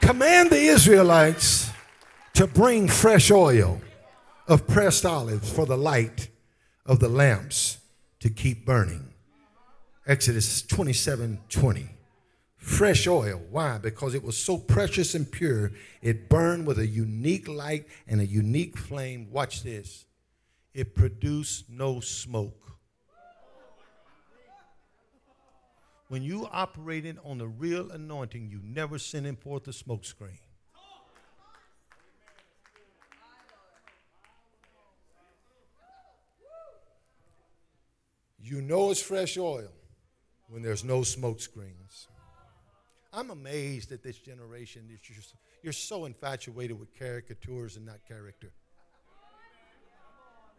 [0.00, 1.68] Command the Israelites
[2.34, 3.80] to bring fresh oil
[4.46, 6.28] of pressed olives for the light
[6.84, 7.78] of the lamps
[8.20, 9.12] to keep burning.
[10.06, 11.95] Exodus 27 20
[12.66, 13.40] fresh oil.
[13.50, 13.78] Why?
[13.78, 15.70] Because it was so precious and pure,
[16.02, 19.28] it burned with a unique light and a unique flame.
[19.30, 20.04] Watch this.
[20.74, 22.66] It produced no smoke.
[26.08, 30.38] when you operating on the real anointing, you never sending forth a smoke screen.
[38.40, 39.72] You know it's fresh oil
[40.48, 42.06] when there's no smoke screens.
[43.16, 44.82] I'm amazed at this generation.
[44.90, 44.98] You're,
[45.62, 48.50] you're so infatuated with caricatures and not character.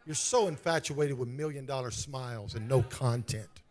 [0.07, 3.61] You're so infatuated with million dollar smiles and no content.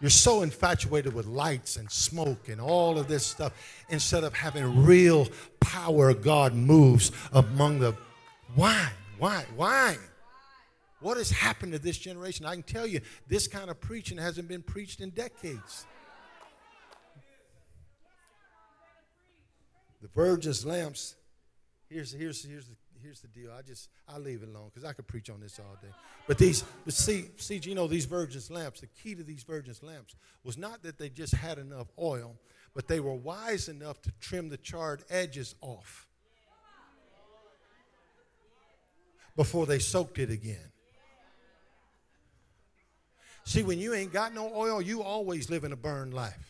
[0.00, 3.52] You're so infatuated with lights and smoke and all of this stuff
[3.88, 5.26] instead of having real
[5.58, 7.96] power God moves among the
[8.54, 8.90] why?
[9.18, 9.44] Why?
[9.56, 9.98] Why?
[11.00, 12.46] What has happened to this generation?
[12.46, 15.86] I can tell you, this kind of preaching hasn't been preached in decades.
[20.00, 21.16] The virgin's lamps.
[21.88, 23.50] Here's, here's, here's, the, here's the deal.
[23.56, 25.92] I just, I'll leave it alone because I could preach on this all day.
[26.26, 29.82] But these, but see, see, you know, these virgin's lamps, the key to these virgin's
[29.82, 32.36] lamps was not that they just had enough oil,
[32.74, 36.06] but they were wise enough to trim the charred edges off
[39.36, 40.70] before they soaked it again.
[43.44, 46.49] See, when you ain't got no oil, you always live in a burned life.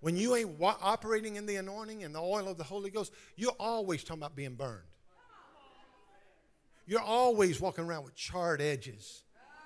[0.00, 3.12] When you ain't wa- operating in the anointing and the oil of the Holy Ghost,
[3.36, 4.82] you're always talking about being burned.
[6.86, 9.22] You're always walking around with charred edges,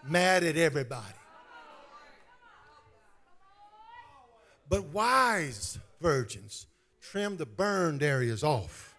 [0.06, 1.04] mad at everybody.
[4.68, 6.66] But wise virgins
[7.00, 8.90] trim the burned areas off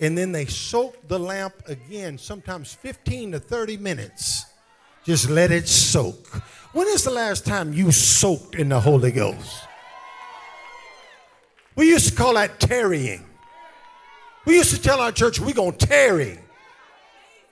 [0.00, 4.46] and then they soak the lamp again, sometimes 15 to 30 minutes.
[5.04, 6.26] Just let it soak.
[6.72, 9.66] When is the last time you soaked in the Holy Ghost?
[11.76, 13.24] We used to call that tarrying.
[14.46, 16.38] We used to tell our church, we're going to tarry.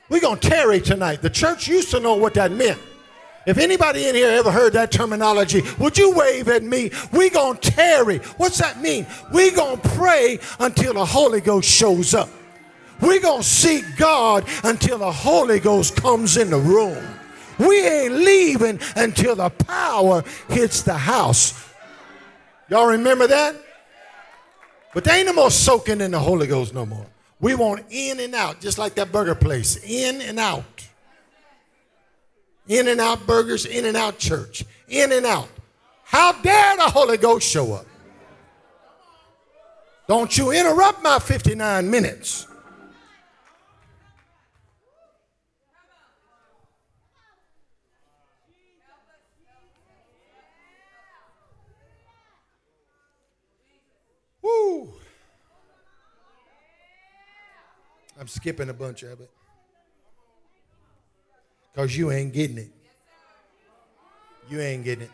[0.08, 1.22] We're going to tarry tonight.
[1.22, 2.80] The church used to know what that meant.
[3.46, 6.90] If anybody in here ever heard that terminology, would you wave at me?
[7.12, 8.18] We're gonna tarry.
[8.36, 9.06] What's that mean?
[9.32, 12.28] We're gonna pray until the Holy Ghost shows up.
[13.00, 17.02] We're going to seek God until the Holy Ghost comes in the room.
[17.58, 21.72] We ain't leaving until the power hits the house.
[22.68, 23.56] Y'all remember that?
[24.98, 27.06] But they ain't no more soaking in the Holy Ghost no more.
[27.38, 29.76] We want in and out, just like that burger place.
[29.84, 30.88] In and out.
[32.66, 34.64] In and out burgers, in and out church.
[34.88, 35.46] In and out.
[36.02, 37.86] How dare the Holy Ghost show up?
[40.08, 42.48] Don't you interrupt my 59 minutes.
[54.48, 54.92] Woo!
[58.18, 59.30] I'm skipping a bunch of it.
[61.72, 62.72] Because you ain't getting it.
[64.48, 65.10] You ain't getting it.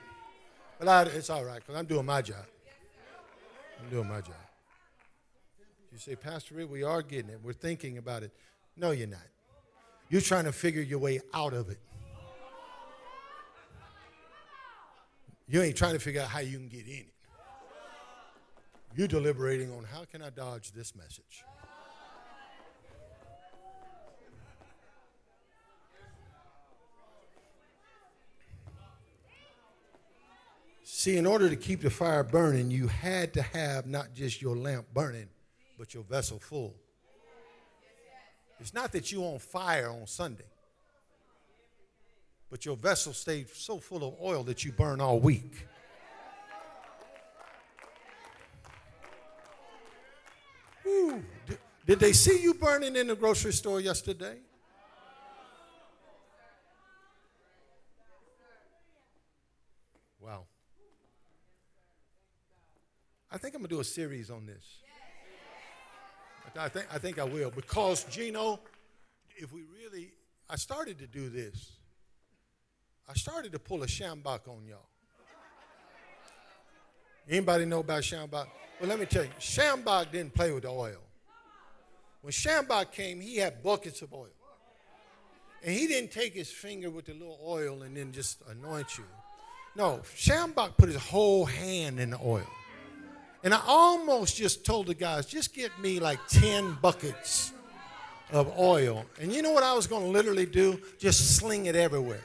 [0.78, 2.47] But I, it's all right, because I'm doing my job.
[3.82, 4.35] I'm doing my job.
[5.93, 7.41] You say, Pastor Rick, we are getting it.
[7.43, 8.32] We're thinking about it.
[8.76, 9.18] No, you're not.
[10.09, 11.78] You're trying to figure your way out of it.
[15.49, 17.14] You ain't trying to figure out how you can get in it.
[18.97, 21.45] You're deliberating on how can I dodge this message?
[30.84, 34.57] See, in order to keep the fire burning, you had to have not just your
[34.57, 35.28] lamp burning,
[35.76, 36.74] but your vessel full.
[38.61, 40.47] It's not that you on fire on Sunday,
[42.49, 45.66] but your vessel stayed so full of oil that you burn all week.
[50.85, 54.37] Did, did they see you burning in the grocery store yesterday?
[60.20, 60.45] Wow.
[63.30, 64.64] I think I'm going to do a series on this.
[66.57, 68.61] I think, I think I will because, Gino,
[69.37, 70.12] if we really,
[70.49, 71.72] I started to do this.
[73.09, 74.89] I started to pull a Schambach on y'all.
[77.29, 78.47] Anybody know about Schambach?
[78.81, 80.99] Well, let me tell you, Schambach didn't play with the oil.
[82.20, 84.29] When Schambach came, he had buckets of oil.
[85.62, 89.05] And he didn't take his finger with the little oil and then just anoint you.
[89.77, 92.47] No, Schambach put his whole hand in the oil.
[93.43, 97.53] And I almost just told the guys, just get me like 10 buckets
[98.33, 99.05] of oil.
[99.20, 100.81] And you know what I was going to literally do?
[100.99, 102.22] Just sling it everywhere.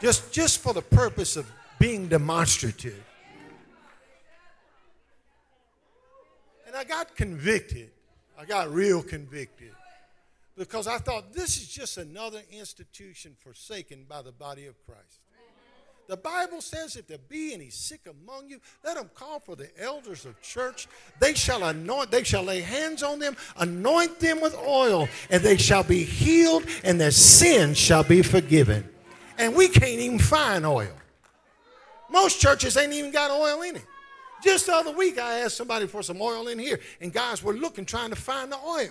[0.00, 3.02] Just, just for the purpose of being demonstrative.
[6.82, 7.90] I got convicted.
[8.36, 9.70] I got real convicted
[10.58, 15.20] because I thought this is just another institution forsaken by the body of Christ.
[16.08, 19.70] The Bible says, if there be any sick among you, let them call for the
[19.80, 20.88] elders of church.
[21.20, 25.58] They shall anoint, they shall lay hands on them, anoint them with oil, and they
[25.58, 28.88] shall be healed, and their sins shall be forgiven.
[29.38, 30.96] And we can't even find oil.
[32.10, 33.86] Most churches ain't even got oil in it.
[34.42, 37.54] Just the other week, I asked somebody for some oil in here, and guys were
[37.54, 38.90] looking, trying to find the oil.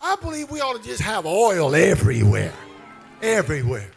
[0.00, 2.52] I believe we ought to just have oil everywhere.
[3.22, 3.90] Everywhere.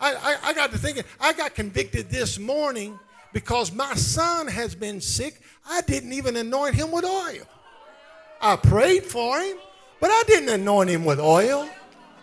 [0.00, 2.98] I, I, I got to thinking, I got convicted this morning
[3.32, 5.40] because my son has been sick.
[5.68, 7.46] I didn't even anoint him with oil.
[8.40, 9.56] I prayed for him,
[10.00, 11.68] but I didn't anoint him with oil.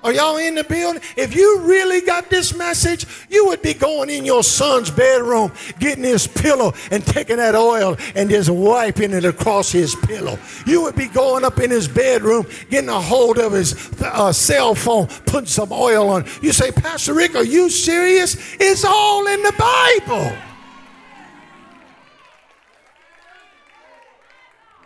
[0.04, 1.02] Are y'all in the building?
[1.16, 6.04] If you really got this message, you would be going in your son's bedroom, getting
[6.04, 10.40] his pillow and taking that oil and just wiping it across his pillow.
[10.66, 14.74] You would be going up in his bedroom, getting a hold of his uh, cell
[14.74, 16.26] phone, putting some oil on.
[16.42, 18.36] You say, Pastor Rick, are you serious?
[18.60, 20.36] It's all in the Bible.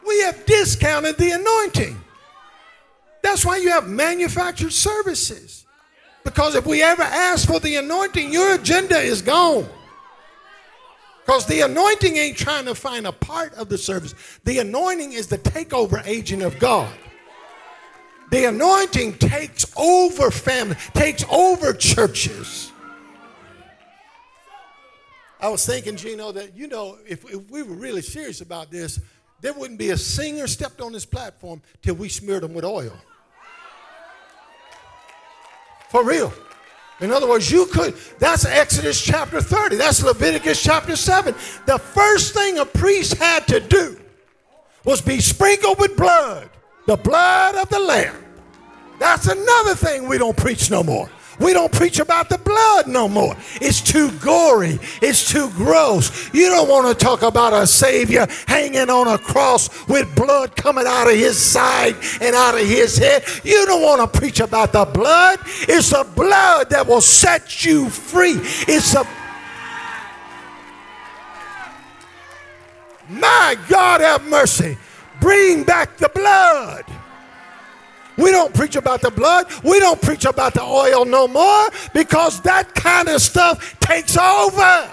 [0.06, 2.05] We have discounted the anointing.
[3.26, 5.66] That's why you have manufactured services.
[6.24, 9.68] Because if we ever ask for the anointing, your agenda is gone.
[11.26, 14.14] Because the anointing ain't trying to find a part of the service.
[14.44, 16.94] The anointing is the takeover agent of God.
[18.30, 22.72] The anointing takes over family, takes over churches.
[25.42, 29.00] I was thinking, Gino, that, you know, if, if we were really serious about this,
[29.42, 32.94] there wouldn't be a singer stepped on this platform till we smeared them with oil.
[35.96, 36.34] For real.
[37.00, 41.34] In other words, you could, that's Exodus chapter 30, that's Leviticus chapter 7.
[41.66, 43.98] The first thing a priest had to do
[44.84, 46.50] was be sprinkled with blood,
[46.86, 48.14] the blood of the Lamb.
[49.00, 51.10] That's another thing we don't preach no more.
[51.40, 53.36] We don't preach about the blood no more.
[53.62, 54.80] It's too gory.
[55.02, 56.34] It's too gross.
[56.34, 60.86] You don't want to talk about a Savior hanging on a cross with blood coming
[60.88, 63.24] out of his side and out of his head.
[63.44, 65.40] You don't want to preach about the blood.
[65.68, 68.40] It's the blood that will set you free.
[68.68, 69.06] It's a
[73.10, 74.78] My God, have mercy.
[75.22, 76.86] Bring back the blood.
[78.18, 79.48] We don't preach about the blood.
[79.64, 84.90] We don't preach about the oil no more because that kind of stuff takes over.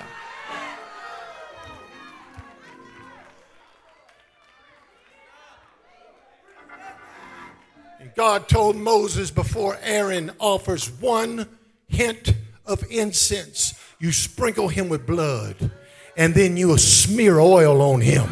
[8.01, 11.47] And God told Moses before Aaron offers one
[11.89, 12.35] hint
[12.67, 15.71] of incense, you sprinkle him with blood,
[16.17, 18.29] and then you smear oil on him.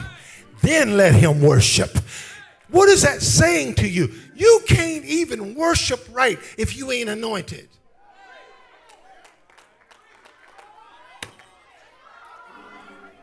[0.62, 1.97] Then let him worship.
[2.70, 4.12] What is that saying to you?
[4.41, 7.68] You can't even worship right if you ain't anointed.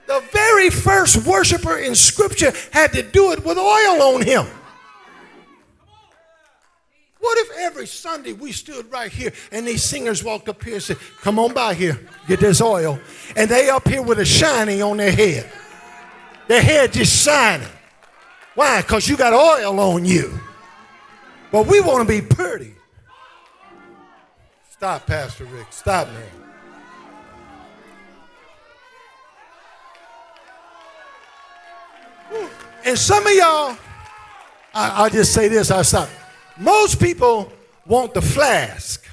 [0.06, 4.46] The very first worshiper in Scripture had to do it with oil on him.
[7.20, 10.84] What if every Sunday we stood right here and these singers walked up here and
[10.84, 13.00] said, Come on by here, get this oil.
[13.36, 15.52] And they up here with a shining on their head.
[16.48, 17.68] Their head just shining.
[18.54, 18.84] Why?
[18.84, 20.40] Because you got oil on you.
[21.52, 22.74] But we want to be pretty.
[24.70, 25.68] Stop, Pastor Rick.
[25.72, 26.48] Stop, man.
[32.86, 33.78] And some of y'all,
[34.74, 36.10] I, will just say this, I'll stop.
[36.58, 37.52] Most people
[37.86, 39.06] want the flask.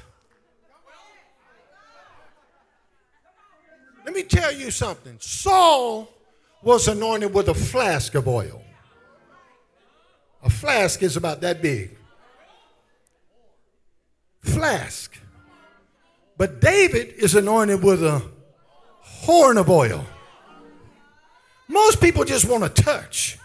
[4.05, 5.17] Let me tell you something.
[5.19, 6.09] Saul
[6.61, 8.61] was anointed with a flask of oil.
[10.43, 11.94] A flask is about that big
[14.45, 15.17] flask.
[16.37, 18.21] But David is anointed with a
[19.01, 20.05] horn of oil.
[21.67, 23.37] Most people just want to touch,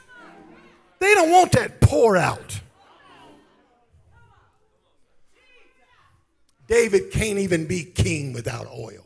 [0.98, 2.60] they don't want that pour out.
[6.66, 9.04] David can't even be king without oil.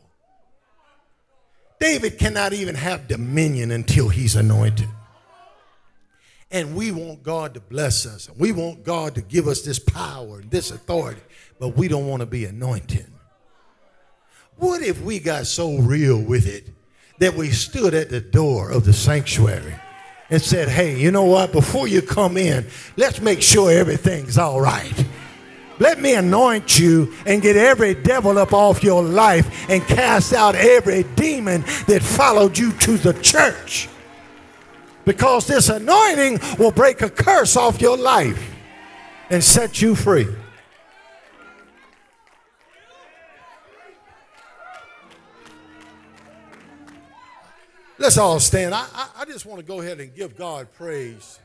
[1.79, 4.87] David cannot even have dominion until he's anointed.
[6.55, 8.29] And we want God to bless us.
[8.29, 11.21] And we want God to give us this power and this authority
[11.59, 13.05] but we don't want to be anointed.
[14.57, 16.69] What if we got so real with it
[17.19, 19.75] that we stood at the door of the sanctuary
[20.29, 21.51] and said, hey, you know what?
[21.51, 25.05] Before you come in, let's make sure everything's all right.
[25.77, 30.55] Let me anoint you and get every devil up off your life and cast out
[30.55, 33.89] every demon that followed you to the church
[35.05, 38.53] because this anointing will break a curse off your life
[39.29, 40.27] and set you free.
[47.97, 48.75] Let's all stand.
[48.75, 51.39] I, I, I, just want to go ahead and give God praise.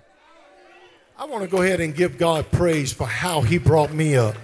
[1.16, 4.34] I want to go ahead and give God praise for how He brought me up.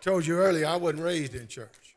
[0.00, 1.96] Told you earlier I wasn't raised in church.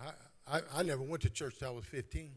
[0.00, 2.30] I, I, I never went to church till I was 15.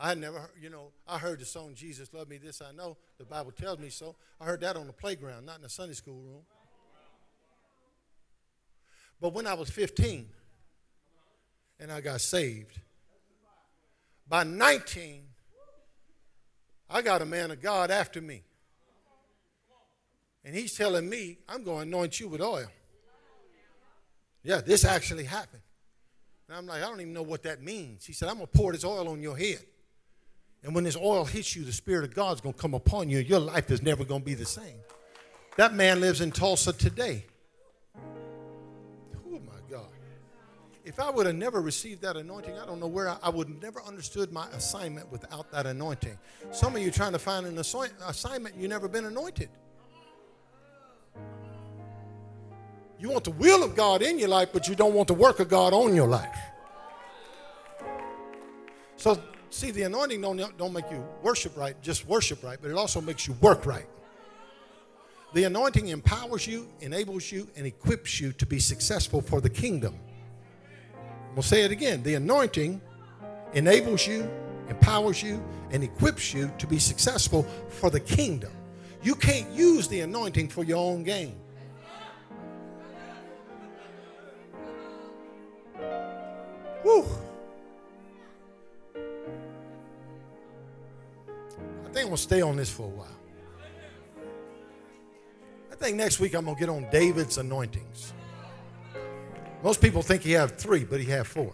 [0.00, 2.96] I never, you know, I heard the song "Jesus Love Me." This I know.
[3.18, 4.16] The Bible tells me so.
[4.40, 6.42] I heard that on the playground, not in the Sunday school room.
[9.20, 10.28] But when I was 15,
[11.80, 12.80] and I got saved,
[14.28, 15.22] by 19,
[16.90, 18.42] I got a man of God after me,
[20.44, 22.66] and he's telling me, "I'm going to anoint you with oil."
[24.42, 25.62] Yeah, this actually happened.
[26.48, 28.04] And I'm like, I don't even know what that means.
[28.04, 29.64] He said, I'm going to pour this oil on your head.
[30.62, 33.18] And when this oil hits you, the Spirit of God's going to come upon you.
[33.18, 34.76] Your life is never going to be the same.
[35.56, 37.24] That man lives in Tulsa today.
[37.96, 39.88] Oh, my God.
[40.84, 43.48] If I would have never received that anointing, I don't know where I, I would
[43.48, 46.18] have never understood my assignment without that anointing.
[46.50, 49.48] Some of you trying to find an assi- assignment, you've never been anointed.
[52.98, 55.40] You want the will of God in your life, but you don't want the work
[55.40, 56.38] of God on your life.
[58.96, 59.20] So
[59.54, 63.00] See, the anointing don't, don't make you worship right, just worship right, but it also
[63.00, 63.86] makes you work right.
[65.32, 69.94] The anointing empowers you, enables you, and equips you to be successful for the kingdom.
[71.36, 72.02] We'll say it again.
[72.02, 72.80] The anointing
[73.52, 74.28] enables you,
[74.68, 75.40] empowers you,
[75.70, 78.50] and equips you to be successful for the kingdom.
[79.04, 81.36] You can't use the anointing for your own gain.
[86.84, 87.04] Woo.
[91.84, 93.08] I think I'm to stay on this for a while.
[95.72, 98.12] I think next week I'm going to get on David's anointings.
[99.62, 101.52] Most people think he had three, but he had four.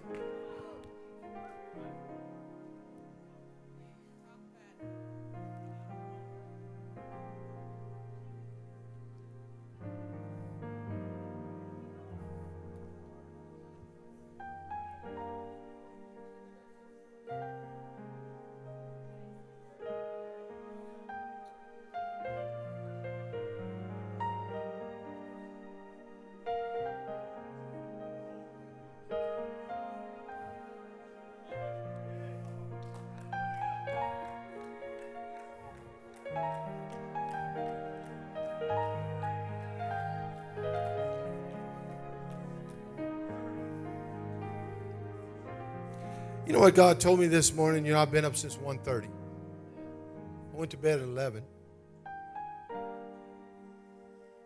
[46.47, 47.85] You know what God told me this morning?
[47.85, 49.05] You know, I've been up since 1.30.
[49.05, 51.43] I went to bed at 11.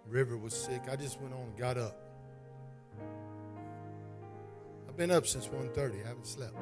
[0.08, 0.82] River was sick.
[0.90, 1.96] I just went on and got up.
[4.88, 6.04] I've been up since 1.30.
[6.04, 6.54] I haven't slept.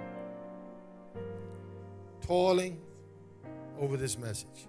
[2.20, 2.80] Toiling
[3.80, 4.68] over this message.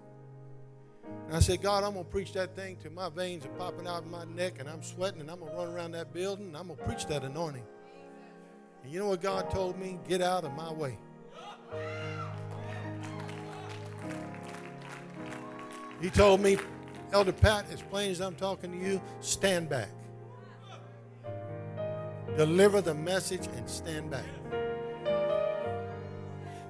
[1.28, 3.88] And I said, God, I'm going to preach that thing till my veins are popping
[3.88, 6.47] out of my neck and I'm sweating and I'm going to run around that building
[6.47, 7.64] and I'm going to preach that anointing.
[8.84, 9.98] And you know what God told me?
[10.08, 10.98] Get out of my way.
[16.02, 16.58] He told me,
[17.14, 19.90] Elder Pat, as plain as I'm talking to you, stand back.
[22.36, 24.26] Deliver the message and stand back.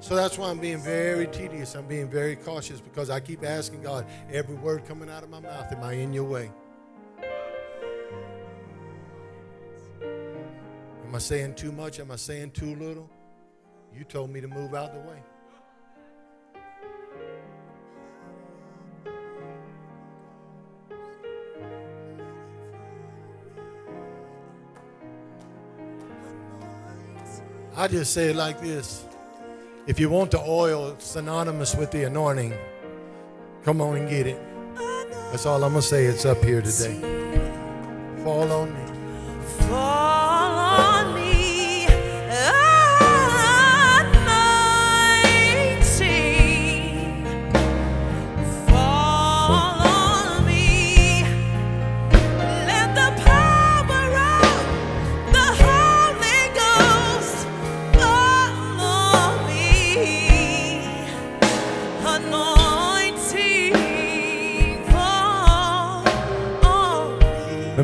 [0.02, 1.76] So that's why I'm being very tedious.
[1.76, 5.40] I'm being very cautious because I keep asking God, every word coming out of my
[5.40, 6.52] mouth, am I in your way?
[11.14, 12.00] Am I saying too much?
[12.00, 13.08] Am I saying too little?
[13.96, 15.22] You told me to move out the way.
[27.76, 29.06] I just say it like this.
[29.86, 32.56] If you want the oil synonymous with the anointing,
[33.64, 34.42] come on and get it.
[35.30, 36.06] That's all I'm going to say.
[36.06, 37.00] It's up here today.
[38.24, 38.83] Fall on me.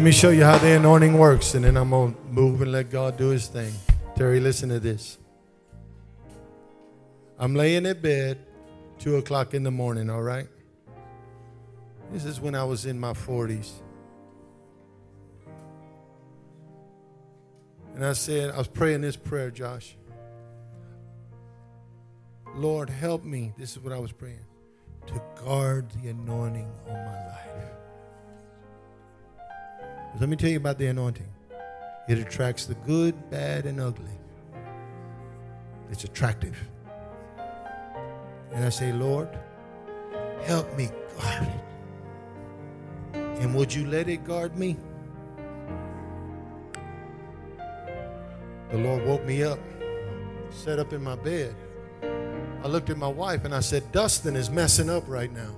[0.09, 2.89] Me show you how the anointing works, and then I'm going to move and let
[2.89, 3.71] God do his thing.
[4.15, 5.19] Terry, listen to this.
[7.37, 8.39] I'm laying in bed.
[8.97, 10.47] Two o'clock in the morning, all right?
[12.11, 13.69] This is when I was in my 40s.
[17.93, 19.95] And I said, I was praying this prayer, Josh.
[22.55, 23.53] Lord, help me.
[23.59, 24.45] This is what I was praying
[25.05, 27.78] to guard the anointing on my life.
[30.17, 31.27] Let me tell you about the anointing.
[32.07, 34.05] It attracts the good, bad, and ugly.
[35.91, 36.57] It's attractive.
[38.51, 39.29] And I say, Lord,
[40.43, 40.89] help me
[41.19, 43.17] guard it.
[43.41, 44.77] And would you let it guard me?
[48.71, 49.59] The Lord woke me up,
[50.49, 51.55] sat up in my bed.
[52.63, 55.55] I looked at my wife and I said, Dustin is messing up right now.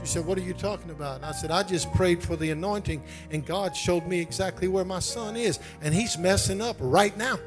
[0.00, 1.16] She said, What are you talking about?
[1.16, 4.84] And I said, I just prayed for the anointing and God showed me exactly where
[4.84, 5.58] my son is.
[5.82, 7.38] And he's messing up right now.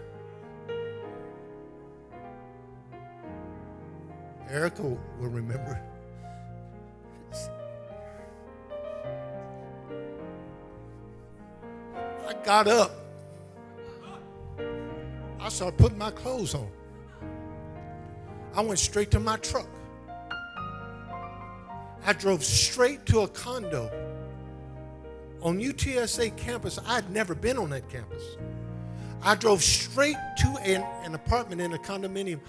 [4.49, 4.99] Erica will
[5.29, 5.81] remember.
[12.27, 12.91] I got up.
[15.39, 16.69] I started putting my clothes on.
[18.55, 19.67] I went straight to my truck.
[22.05, 23.89] I drove straight to a condo
[25.41, 26.77] on UTSA campus.
[26.85, 28.23] I'd never been on that campus.
[29.21, 32.41] I drove straight to an, an apartment in a condominium,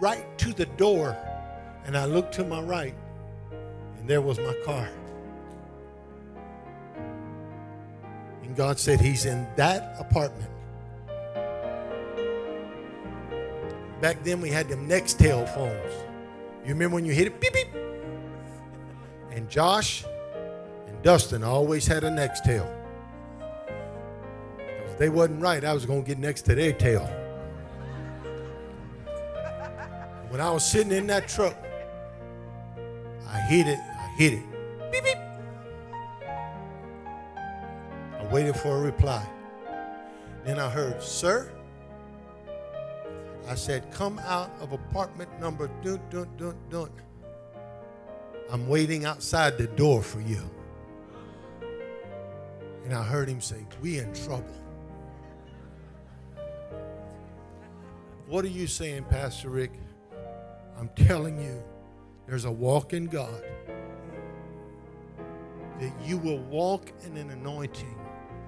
[0.00, 1.16] right to the door,
[1.84, 2.94] and I looked to my right,
[3.98, 4.88] and there was my car.
[8.42, 10.50] And God said, He's in that apartment.
[14.00, 15.92] Back then, we had them Nextel phones.
[16.64, 17.40] You remember when you hit it?
[17.40, 17.81] Beep, beep.
[19.34, 20.04] And Josh
[20.86, 22.70] and Dustin always had a Nextel.
[24.58, 27.06] If they wasn't right, I was going to get next to their tail.
[30.28, 31.56] When I was sitting in that truck,
[33.28, 34.42] I hit it, I hit it.
[34.90, 35.18] Beep, beep.
[38.18, 39.26] I waited for a reply.
[40.44, 41.50] Then I heard, Sir?
[43.48, 46.90] I said, Come out of apartment number dun dun dun dun.
[48.50, 50.42] I'm waiting outside the door for you.
[52.84, 54.44] And I heard him say, We in trouble.
[58.26, 59.72] What are you saying, Pastor Rick?
[60.78, 61.62] I'm telling you,
[62.26, 63.42] there's a walk in God
[65.78, 67.98] that you will walk in an anointing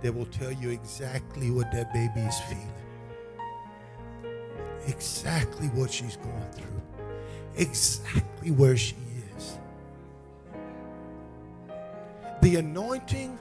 [0.03, 2.73] that will tell you exactly what that baby is feeling,
[4.87, 6.83] exactly what she's going through,
[7.57, 8.95] exactly where she
[12.45, 13.39] The anointing,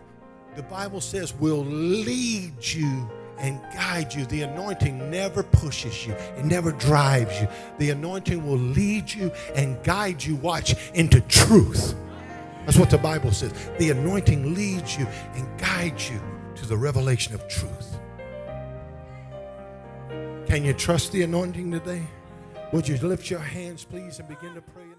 [0.55, 4.25] the Bible says, will lead you and guide you.
[4.25, 7.49] The anointing never pushes you, it never drives you.
[7.79, 11.95] The anointing will lead you and guide you, watch, into truth.
[12.65, 13.51] That's what the Bible says.
[13.77, 16.21] The anointing leads you and guides you
[16.55, 17.99] to the revelation of truth.
[20.47, 22.03] Can you trust the anointing today?
[22.71, 24.92] Would you lift your hands, please, and begin to pray?